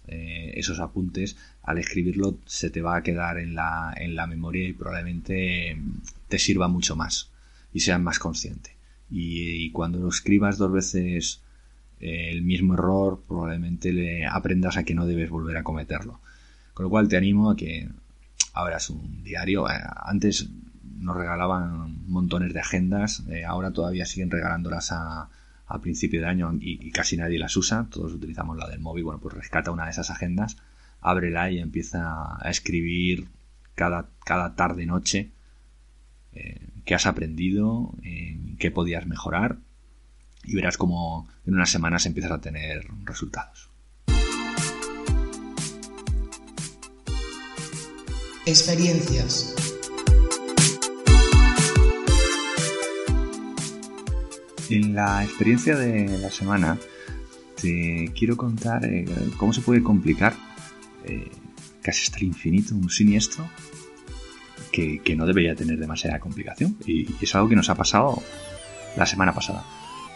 eh, 0.07 0.53
esos 0.55 0.79
apuntes, 0.79 1.37
al 1.61 1.77
escribirlo 1.77 2.39
se 2.45 2.69
te 2.69 2.81
va 2.81 2.97
a 2.97 3.03
quedar 3.03 3.37
en 3.37 3.53
la, 3.53 3.93
en 3.95 4.15
la 4.15 4.25
memoria 4.25 4.67
y 4.67 4.73
probablemente 4.73 5.77
te 6.27 6.39
sirva 6.39 6.67
mucho 6.67 6.95
más 6.95 7.29
y 7.73 7.81
seas 7.81 7.99
más 7.99 8.17
consciente. 8.17 8.75
Y, 9.11 9.71
cuando 9.71 9.99
lo 9.99 10.09
escribas 10.09 10.57
dos 10.57 10.71
veces 10.71 11.41
eh, 11.99 12.29
el 12.31 12.41
mismo 12.43 12.73
error, 12.73 13.21
probablemente 13.27 13.91
le 13.93 14.25
aprendas 14.25 14.77
a 14.77 14.83
que 14.83 14.93
no 14.95 15.05
debes 15.05 15.29
volver 15.29 15.57
a 15.57 15.63
cometerlo. 15.63 16.19
Con 16.73 16.85
lo 16.85 16.89
cual 16.89 17.07
te 17.07 17.17
animo 17.17 17.51
a 17.51 17.55
que 17.55 17.87
abras 18.53 18.89
un 18.89 19.23
diario. 19.23 19.69
Eh, 19.69 19.73
antes 19.95 20.47
nos 20.99 21.15
regalaban 21.15 22.07
montones 22.07 22.53
de 22.53 22.59
agendas, 22.59 23.23
eh, 23.29 23.45
ahora 23.45 23.71
todavía 23.71 24.05
siguen 24.05 24.31
regalándolas 24.31 24.91
a, 24.91 25.29
principio 25.81 26.19
de 26.19 26.27
año 26.27 26.51
y, 26.59 26.89
casi 26.89 27.15
nadie 27.15 27.37
las 27.37 27.55
usa, 27.55 27.85
todos 27.91 28.13
utilizamos 28.13 28.57
la 28.57 28.67
del 28.67 28.79
móvil, 28.79 29.03
bueno, 29.03 29.19
pues 29.19 29.35
rescata 29.35 29.69
una 29.69 29.85
de 29.85 29.91
esas 29.91 30.09
agendas, 30.09 30.57
ábrela 30.99 31.51
y 31.51 31.59
empieza 31.59 32.37
a 32.43 32.49
escribir 32.49 33.27
cada, 33.75 34.07
cada 34.25 34.55
tarde-noche 34.55 35.29
eh, 36.33 36.67
qué 36.85 36.95
has 36.95 37.05
aprendido, 37.05 37.93
en 38.01 38.57
qué 38.57 38.71
podías 38.71 39.05
mejorar 39.05 39.57
y 40.43 40.55
verás 40.55 40.77
cómo 40.77 41.27
en 41.45 41.53
unas 41.53 41.69
semanas 41.69 42.05
empiezas 42.07 42.31
a 42.31 42.41
tener 42.41 42.87
resultados. 43.05 43.69
Experiencias. 48.45 49.68
En 54.69 54.93
la 54.93 55.23
experiencia 55.23 55.75
de 55.75 56.19
la 56.19 56.29
semana 56.29 56.77
te 57.59 58.11
quiero 58.15 58.37
contar 58.37 58.85
eh, 58.85 59.05
cómo 59.37 59.51
se 59.51 59.61
puede 59.61 59.81
complicar 59.81 60.35
eh, 61.05 61.29
casi 61.81 62.03
hasta 62.03 62.17
el 62.17 62.25
infinito 62.25 62.75
un 62.75 62.89
siniestro 62.89 63.49
que, 64.71 65.01
no 65.17 65.25
debería 65.25 65.55
tener 65.55 65.77
demasiada 65.77 66.19
complicación. 66.19 66.77
Y, 66.85 67.07
es 67.19 67.35
algo 67.35 67.49
que 67.49 67.55
nos 67.55 67.69
ha 67.69 67.75
pasado 67.75 68.21
la 68.95 69.05
semana 69.05 69.33
pasada. 69.33 69.65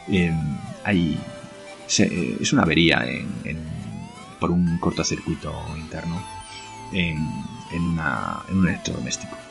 Em, 0.08 0.38
hay, 0.84 1.18
es 1.88 2.54
una 2.54 2.62
avería 2.62 3.04
por 4.40 4.52
un 4.52 4.78
cortocircuito 4.78 5.54
interno 5.78 6.22
en, 6.94 7.18
un 8.52 8.68
electrodoméstico. 8.68 9.43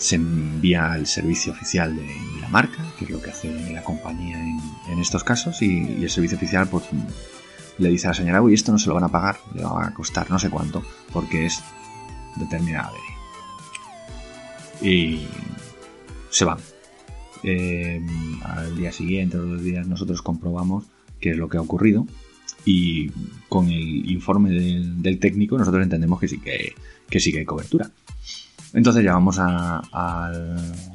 Se 0.00 0.16
envía 0.16 0.92
al 0.92 1.06
servicio 1.06 1.52
oficial 1.52 1.94
de, 1.94 2.06
la 2.40 2.48
marca, 2.48 2.84
que 2.98 3.04
es 3.04 3.10
lo 3.10 3.22
que 3.22 3.30
hace 3.30 3.52
la 3.70 3.84
compañía 3.84 4.40
en, 4.88 4.98
estos 4.98 5.22
casos, 5.22 5.62
y, 5.62 6.02
el 6.02 6.10
servicio 6.10 6.36
oficial 6.36 6.66
pues, 6.68 6.84
le 7.78 7.88
dice 7.90 8.08
a 8.08 8.10
la 8.10 8.14
señora, 8.14 8.42
uy, 8.42 8.54
esto 8.54 8.72
no 8.72 8.78
se 8.78 8.88
lo 8.88 8.94
van 8.94 9.04
a 9.04 9.08
pagar, 9.08 9.38
le 9.54 9.62
va 9.62 9.86
a 9.86 9.94
costar 9.94 10.28
no 10.30 10.38
sé 10.38 10.50
cuánto, 10.50 10.82
porque 11.12 11.46
es 11.46 11.62
determinada 12.36 12.88
avería 12.88 13.20
y 14.80 15.26
se 16.30 16.44
van. 16.44 16.58
Eh, 17.42 18.00
al 18.42 18.76
día 18.76 18.92
siguiente 18.92 19.38
o 19.38 19.42
dos 19.42 19.62
días 19.62 19.86
nosotros 19.86 20.20
comprobamos 20.20 20.84
qué 21.20 21.30
es 21.30 21.36
lo 21.36 21.48
que 21.48 21.56
ha 21.56 21.62
ocurrido 21.62 22.06
y 22.66 23.10
con 23.48 23.70
el 23.70 24.10
informe 24.10 24.50
del, 24.50 25.18
técnico 25.18 25.56
nosotros 25.56 25.82
entendemos 25.82 26.20
que 26.20 26.28
sí 26.28 26.38
que, 26.38 26.74
sí 27.18 27.32
que 27.32 27.38
hay 27.40 27.44
cobertura. 27.44 27.90
Entonces 28.72 29.04
llamamos 29.04 29.38
a, 29.38 29.82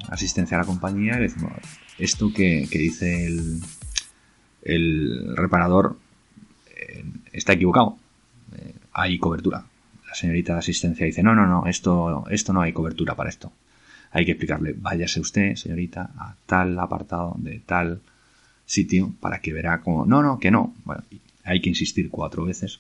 asistencia 0.09 0.57
a 0.57 0.61
la 0.61 0.65
compañía 0.65 1.17
y 1.17 1.23
decimos, 1.23 1.51
esto 1.97 2.31
que, 2.33 2.67
dice 2.71 3.25
el, 3.25 3.61
el 4.61 5.35
reparador 5.35 5.97
eh, 6.75 7.03
está 7.33 7.53
equivocado, 7.53 7.97
eh, 8.57 8.73
hay 8.93 9.17
cobertura. 9.17 9.65
La 10.07 10.15
señorita 10.15 10.53
de 10.53 10.59
asistencia 10.59 11.05
dice, 11.05 11.23
no, 11.23 11.35
no, 11.35 11.45
no, 11.45 11.65
esto, 11.67 12.25
esto 12.29 12.53
no 12.53 12.61
hay 12.61 12.71
cobertura 12.71 13.15
para 13.15 13.29
esto 13.29 13.51
hay 14.15 14.23
que 14.23 14.31
explicarle, 14.31 14.73
váyase 14.77 15.19
usted, 15.19 15.55
señorita, 15.55 16.09
a 16.17 16.37
tal 16.45 16.79
apartado 16.79 17.35
de 17.37 17.59
tal 17.59 17.99
sitio 18.65 19.13
para 19.19 19.39
que 19.39 19.51
verá 19.51 19.81
como, 19.81 20.05
no, 20.05 20.23
no, 20.23 20.39
que 20.39 20.51
no. 20.51 20.73
Bueno, 20.85 21.03
hay 21.43 21.59
que 21.59 21.67
insistir 21.67 22.09
cuatro 22.09 22.45
veces 22.45 22.79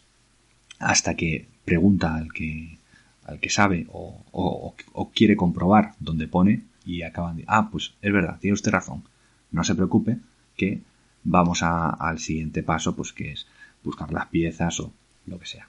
hasta 0.79 1.15
que 1.15 1.45
pregunta 1.65 2.15
al 2.15 2.31
que, 2.31 2.77
al 3.25 3.39
que 3.39 3.49
sabe 3.49 3.87
o, 3.91 4.75
quiere 5.13 5.35
comprobar 5.35 5.93
dónde 5.99 6.27
pone 6.27 6.63
y 6.85 7.01
acaban 7.01 7.37
de, 7.37 7.45
ah, 7.47 7.69
pues 7.71 7.93
es 8.01 8.13
verdad, 8.13 8.37
tiene 8.39 8.53
usted 8.53 8.71
razón. 8.71 9.03
No 9.51 9.63
se 9.63 9.75
preocupe 9.75 10.17
que 10.55 10.81
vamos 11.23 11.63
al 11.63 12.19
siguiente 12.19 12.63
paso, 12.63 12.95
pues 12.95 13.13
que 13.13 13.31
es 13.31 13.47
buscar 13.83 14.11
las 14.11 14.27
piezas 14.27 14.79
o 14.79 14.91
lo 15.25 15.39
que 15.39 15.47
sea. 15.47 15.67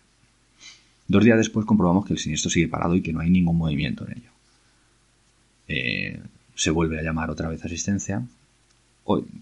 Dos 1.09 1.25
días 1.25 1.39
después 1.39 1.67
comprobamos 1.67 2.05
que 2.05 2.13
el 2.13 2.19
siniestro 2.19 2.51
sigue 2.51 2.69
parado 2.69 2.95
y 2.95 3.03
que 3.03 3.13
no 3.13 3.21
hay 3.21 3.31
ningún 3.31 3.57
movimiento 3.57 4.07
en 4.07 4.19
ello. 4.19 4.31
Eh, 5.69 6.21
se 6.55 6.71
vuelve 6.71 6.99
a 6.99 7.03
llamar 7.03 7.31
otra 7.31 7.49
vez 7.49 7.65
asistencia. 7.65 8.23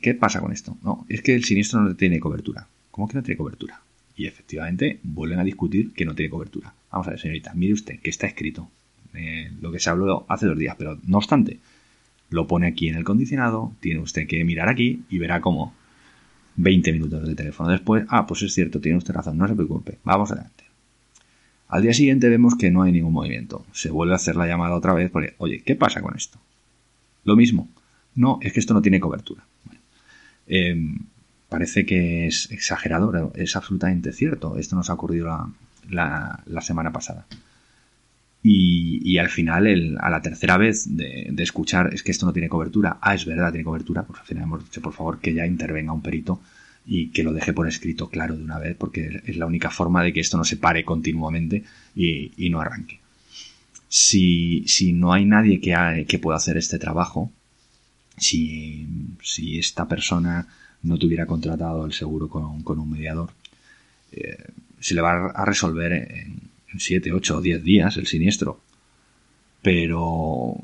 ¿Qué 0.00 0.14
pasa 0.14 0.40
con 0.40 0.52
esto? 0.52 0.76
No, 0.82 1.06
es 1.08 1.22
que 1.22 1.34
el 1.34 1.44
siniestro 1.44 1.80
no 1.80 1.96
tiene 1.96 2.20
cobertura. 2.20 2.66
¿Cómo 2.90 3.08
que 3.08 3.14
no 3.14 3.22
tiene 3.22 3.38
cobertura? 3.38 3.80
Y 4.16 4.26
efectivamente 4.26 5.00
vuelven 5.02 5.38
a 5.40 5.44
discutir 5.44 5.92
que 5.92 6.04
no 6.04 6.14
tiene 6.14 6.30
cobertura. 6.30 6.72
Vamos 6.92 7.06
a 7.08 7.10
ver, 7.10 7.20
señorita, 7.20 7.52
mire 7.54 7.72
usted 7.72 7.98
que 8.00 8.10
está 8.10 8.26
escrito. 8.26 8.68
eh, 9.14 9.50
lo 9.60 9.70
que 9.72 9.78
se 9.80 9.90
habló 9.90 10.24
hace 10.28 10.46
dos 10.46 10.58
días, 10.58 10.74
pero 10.76 10.98
no 11.06 11.18
obstante, 11.18 11.58
lo 12.30 12.46
pone 12.46 12.66
aquí 12.66 12.88
en 12.88 12.96
el 12.96 13.04
condicionado, 13.04 13.72
tiene 13.80 14.00
usted 14.00 14.26
que 14.26 14.44
mirar 14.44 14.68
aquí 14.68 15.04
y 15.08 15.18
verá 15.18 15.40
cómo 15.40 15.72
20 16.56 16.92
minutos 16.92 17.26
de 17.28 17.34
teléfono 17.34 17.70
después, 17.70 18.04
ah, 18.08 18.26
pues 18.26 18.42
es 18.42 18.52
cierto, 18.54 18.80
tiene 18.80 18.98
usted 18.98 19.14
razón, 19.14 19.38
no 19.38 19.46
se 19.48 19.54
preocupe, 19.54 19.98
vamos 20.04 20.30
adelante. 20.32 20.64
Al 21.68 21.82
día 21.82 21.94
siguiente 21.94 22.28
vemos 22.28 22.54
que 22.56 22.70
no 22.70 22.82
hay 22.82 22.92
ningún 22.92 23.12
movimiento. 23.12 23.64
Se 23.72 23.90
vuelve 23.90 24.12
a 24.12 24.16
hacer 24.16 24.36
la 24.36 24.46
llamada 24.46 24.74
otra 24.76 24.92
vez 24.92 25.10
porque, 25.10 25.34
oye, 25.38 25.62
¿qué 25.64 25.74
pasa 25.74 26.02
con 26.02 26.14
esto? 26.14 26.38
Lo 27.24 27.36
mismo. 27.36 27.68
No, 28.14 28.38
es 28.42 28.52
que 28.52 28.60
esto 28.60 28.74
no 28.74 28.82
tiene 28.82 29.00
cobertura. 29.00 29.44
Em, 30.46 30.98
parece 31.54 31.86
que 31.86 32.26
es 32.26 32.50
exagerado, 32.50 33.32
es 33.36 33.54
absolutamente 33.54 34.12
cierto. 34.12 34.56
Esto 34.58 34.74
nos 34.74 34.90
ha 34.90 34.94
ocurrido 34.94 35.28
la, 35.88 36.60
semana 36.62 36.90
pasada. 36.90 37.26
Y, 38.42 39.16
al 39.18 39.28
final, 39.28 39.96
a 40.00 40.10
la 40.10 40.20
tercera 40.20 40.56
vez 40.56 40.96
de, 40.96 41.32
escuchar 41.38 41.94
es 41.94 42.02
que 42.02 42.10
esto 42.10 42.26
no 42.26 42.32
tiene 42.32 42.48
cobertura, 42.48 42.98
ah, 43.00 43.14
es 43.14 43.24
verdad, 43.24 43.52
tiene 43.52 43.64
cobertura, 43.64 44.02
pues 44.02 44.18
al 44.18 44.26
final 44.26 44.44
hemos 44.44 44.64
dicho, 44.64 44.82
por 44.82 44.94
favor, 44.94 45.20
que 45.20 45.32
ya 45.32 45.46
intervenga 45.46 45.92
un 45.92 46.02
perito 46.02 46.40
y 46.86 47.10
que 47.10 47.22
lo 47.22 47.32
deje 47.32 47.52
por 47.52 47.68
escrito 47.68 48.08
claro 48.08 48.36
de 48.36 48.42
una 48.42 48.58
vez, 48.58 48.74
porque 48.76 49.22
es 49.24 49.36
la 49.36 49.46
única 49.46 49.70
forma 49.70 50.02
de 50.02 50.12
que 50.12 50.20
esto 50.20 50.36
no 50.36 50.44
se 50.44 50.56
pare 50.56 50.84
continuamente 50.84 51.62
y, 51.94 52.50
no 52.50 52.60
arranque. 52.60 52.98
Si, 53.88 54.92
no 54.92 55.12
hay 55.12 55.24
nadie 55.24 55.60
que, 55.60 56.04
que 56.08 56.18
pueda 56.18 56.36
hacer 56.36 56.56
este 56.56 56.80
trabajo, 56.80 57.30
si, 58.16 58.88
si 59.22 59.56
esta 59.56 59.86
persona 59.86 60.48
no 60.84 60.98
tuviera 60.98 61.26
contratado 61.26 61.84
el 61.84 61.92
seguro 61.92 62.28
con, 62.28 62.78
un 62.78 62.90
mediador, 62.90 63.30
eh, 64.12 64.36
se 64.80 64.94
le 64.94 65.00
va 65.00 65.30
a 65.30 65.44
resolver 65.44 65.92
en 65.92 66.50
7, 66.78 67.12
8 67.12 67.38
o 67.38 67.40
10 67.40 67.62
días 67.64 67.96
el 67.96 68.06
siniestro. 68.06 68.60
Pero 69.62 70.56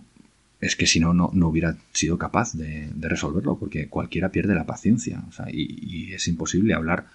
es 0.61 0.76
que 0.76 0.87
si 0.87 1.00
no, 1.00 1.14
no, 1.14 1.48
hubiera 1.48 1.76
sido 1.92 2.18
capaz 2.18 2.52
de, 2.52 2.90
resolverlo, 2.98 3.59
porque 3.59 3.88
cualquiera 3.88 4.30
pierde 4.30 4.54
la 4.54 4.66
paciencia. 4.66 5.22
y, 5.52 6.12
es 6.12 6.28
imposible 6.28 6.74
hablar 6.74 7.06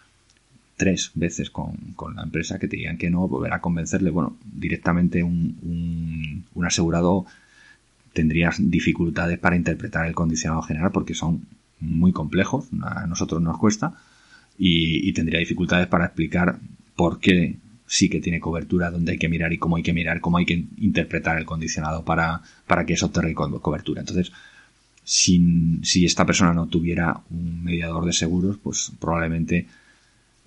tres 0.78 1.12
veces 1.14 1.50
con, 1.52 1.78
la 2.16 2.24
empresa 2.24 2.60
que 2.60 2.68
te 2.68 2.78
digan 2.78 2.98
que 2.98 3.10
no, 3.10 3.28
volver 3.28 3.54
a 3.54 3.62
convencerle. 3.62 4.10
Bueno, 4.10 4.38
directamente 4.44 5.24
un, 5.24 6.44
un 6.54 6.66
asegurado 6.66 7.26
tendría 8.14 8.52
dificultades 8.58 9.38
para 9.38 9.58
interpretar 9.58 10.08
el 10.08 10.16
condicionado 10.16 10.62
general 10.64 10.92
porque 10.92 11.14
son 11.14 11.46
muy 11.80 12.12
complejos, 12.12 12.68
a 12.82 13.06
nosotros 13.08 13.42
nos 13.42 13.58
cuesta, 13.58 13.94
y, 14.58 15.12
tendría 15.14 15.40
dificultades 15.40 15.88
para 15.88 16.06
explicar 16.06 16.60
por 16.96 17.20
qué 17.20 17.58
sí 17.88 18.10
que 18.10 18.22
tiene 18.22 18.40
cobertura, 18.40 18.90
dónde 18.90 19.14
hay 19.14 19.18
que 19.18 19.30
mirar 19.30 19.54
y 19.54 19.58
cómo 19.58 19.76
hay 19.76 19.84
que 19.84 19.94
mirar, 19.94 20.22
cómo 20.22 20.38
hay 20.38 20.46
que 20.46 20.66
interpretar 20.78 21.38
el 21.38 21.46
condicionado 21.46 22.04
para, 22.04 22.42
para 22.66 22.86
que 22.86 22.94
eso 22.94 23.12
tenga 23.12 23.34
cobertura. 23.34 24.02
Entonces, 24.02 24.32
si, 25.04 25.80
si 25.84 26.06
esta 26.06 26.26
persona 26.26 26.54
no 26.54 26.68
tuviera 26.68 27.22
un 27.30 27.64
mediador 27.64 28.06
de 28.06 28.14
seguros, 28.14 28.58
pues 28.58 28.92
probablemente 29.00 29.68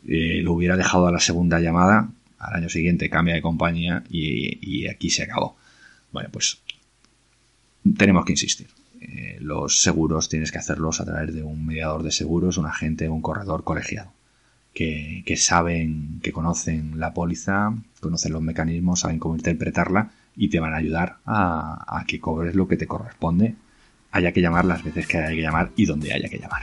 eh, 0.06 0.40
lo 0.42 0.54
hubiera 0.54 0.76
dejado 0.76 1.06
a 1.06 1.12
la 1.12 1.20
segunda 1.20 1.60
llamada, 1.60 2.10
al 2.38 2.54
año 2.54 2.68
siguiente 2.68 3.10
cambia 3.10 3.34
de 3.34 3.42
compañía 3.42 4.04
y, 4.10 4.58
y 4.62 4.88
aquí 4.88 5.10
se 5.10 5.24
acabó. 5.24 5.56
Bueno, 6.12 6.30
pues 6.32 6.58
tenemos 7.96 8.24
que 8.24 8.32
insistir. 8.32 8.77
Eh, 9.00 9.38
los 9.40 9.80
seguros 9.80 10.28
tienes 10.28 10.50
que 10.50 10.58
hacerlos 10.58 11.00
a 11.00 11.04
través 11.04 11.34
de 11.34 11.42
un 11.42 11.64
mediador 11.66 12.02
de 12.02 12.10
seguros, 12.10 12.58
un 12.58 12.66
agente, 12.66 13.08
un 13.08 13.22
corredor 13.22 13.64
colegiado, 13.64 14.12
que, 14.74 15.34
saben, 15.36 16.20
que 16.22 16.32
conocen 16.32 16.98
la 17.00 17.12
póliza, 17.14 17.74
conocen 18.00 18.32
los 18.32 18.42
mecanismos, 18.42 19.00
saben 19.00 19.18
cómo 19.18 19.36
interpretarla 19.36 20.10
y 20.36 20.50
te 20.50 20.60
van 20.60 20.74
a 20.74 20.76
ayudar 20.76 21.18
a, 21.26 22.04
que 22.06 22.20
cobres 22.20 22.54
lo 22.54 22.68
que 22.68 22.76
te 22.76 22.86
corresponde, 22.86 23.56
haya 24.12 24.32
que 24.32 24.40
llamar 24.40 24.64
las 24.64 24.84
veces 24.84 25.06
que 25.06 25.18
haya 25.18 25.34
que 25.34 25.42
llamar 25.42 25.72
y 25.76 25.84
donde 25.84 26.12
haya 26.12 26.28
que 26.28 26.38
llamar. 26.38 26.62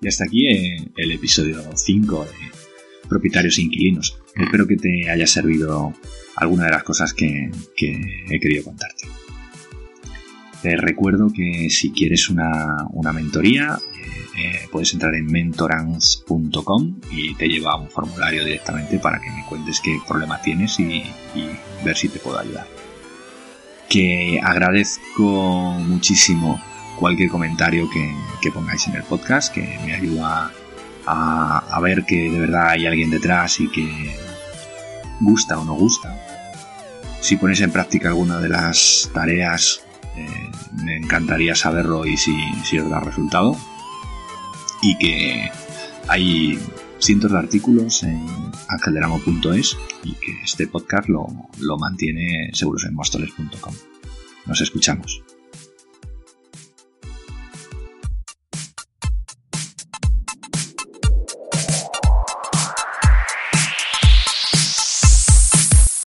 Y 0.00 0.08
hasta 0.08 0.24
aquí 0.24 0.46
eh, 0.46 0.88
el 0.96 1.12
episodio 1.12 1.62
5 1.74 2.24
de 2.24 3.08
Propietarios 3.08 3.58
Inquilinos. 3.58 4.19
Espero 4.34 4.66
que 4.66 4.76
te 4.76 5.10
haya 5.10 5.26
servido 5.26 5.92
alguna 6.36 6.64
de 6.64 6.70
las 6.70 6.82
cosas 6.82 7.12
que, 7.12 7.50
he 7.76 8.40
querido 8.40 8.64
contarte. 8.64 9.06
Te 10.62 10.76
recuerdo 10.76 11.28
que 11.34 11.70
si 11.70 11.90
quieres 11.90 12.28
una, 12.28 12.86
mentoría, 13.14 13.78
eh, 13.78 14.42
eh, 14.42 14.68
puedes 14.70 14.92
entrar 14.92 15.14
en 15.14 15.26
mentorans.com 15.26 17.00
y 17.10 17.34
te 17.34 17.48
lleva 17.48 17.72
a 17.72 17.76
un 17.76 17.88
formulario 17.88 18.44
directamente 18.44 18.98
para 18.98 19.20
que 19.20 19.30
me 19.30 19.44
cuentes 19.46 19.80
qué 19.80 19.98
problema 20.06 20.40
tienes 20.42 20.78
y, 20.78 21.02
ver 21.84 21.96
si 21.96 22.08
te 22.08 22.18
puedo 22.18 22.38
ayudar. 22.38 22.66
Que 23.88 24.38
agradezco 24.42 25.72
muchísimo 25.80 26.62
cualquier 26.98 27.30
comentario 27.30 27.88
que, 27.90 28.50
pongáis 28.50 28.86
en 28.86 28.96
el 28.96 29.02
podcast, 29.02 29.52
que 29.52 29.62
me 29.84 29.94
ayuda 29.94 30.52
a, 31.06 31.78
ver 31.82 32.04
que 32.04 32.30
de 32.30 32.38
verdad 32.38 32.70
hay 32.70 32.86
alguien 32.86 33.10
detrás 33.10 33.60
y 33.60 33.68
que 33.68 34.16
gusta 35.20 35.58
o 35.58 35.64
no 35.64 35.74
gusta. 35.74 36.16
Si 37.20 37.36
ponéis 37.36 37.60
en 37.60 37.70
práctica 37.70 38.08
alguna 38.08 38.38
de 38.38 38.48
las 38.48 39.10
tareas, 39.12 39.82
eh, 40.16 40.50
me 40.82 40.96
encantaría 40.96 41.54
saberlo 41.54 42.06
y 42.06 42.16
si, 42.16 42.34
si 42.64 42.78
os 42.78 42.90
da 42.90 43.00
resultado. 43.00 43.56
Y 44.82 44.96
que 44.96 45.50
hay 46.08 46.58
cientos 46.98 47.32
de 47.32 47.38
artículos 47.38 48.02
en 48.02 48.26
angelderamo.es 48.68 49.76
y 50.04 50.14
que 50.14 50.32
este 50.42 50.66
podcast 50.66 51.08
lo, 51.08 51.26
lo 51.58 51.76
mantiene 51.76 52.50
segurosenmostoles.com. 52.52 53.74
Nos 54.46 54.60
escuchamos. 54.60 55.22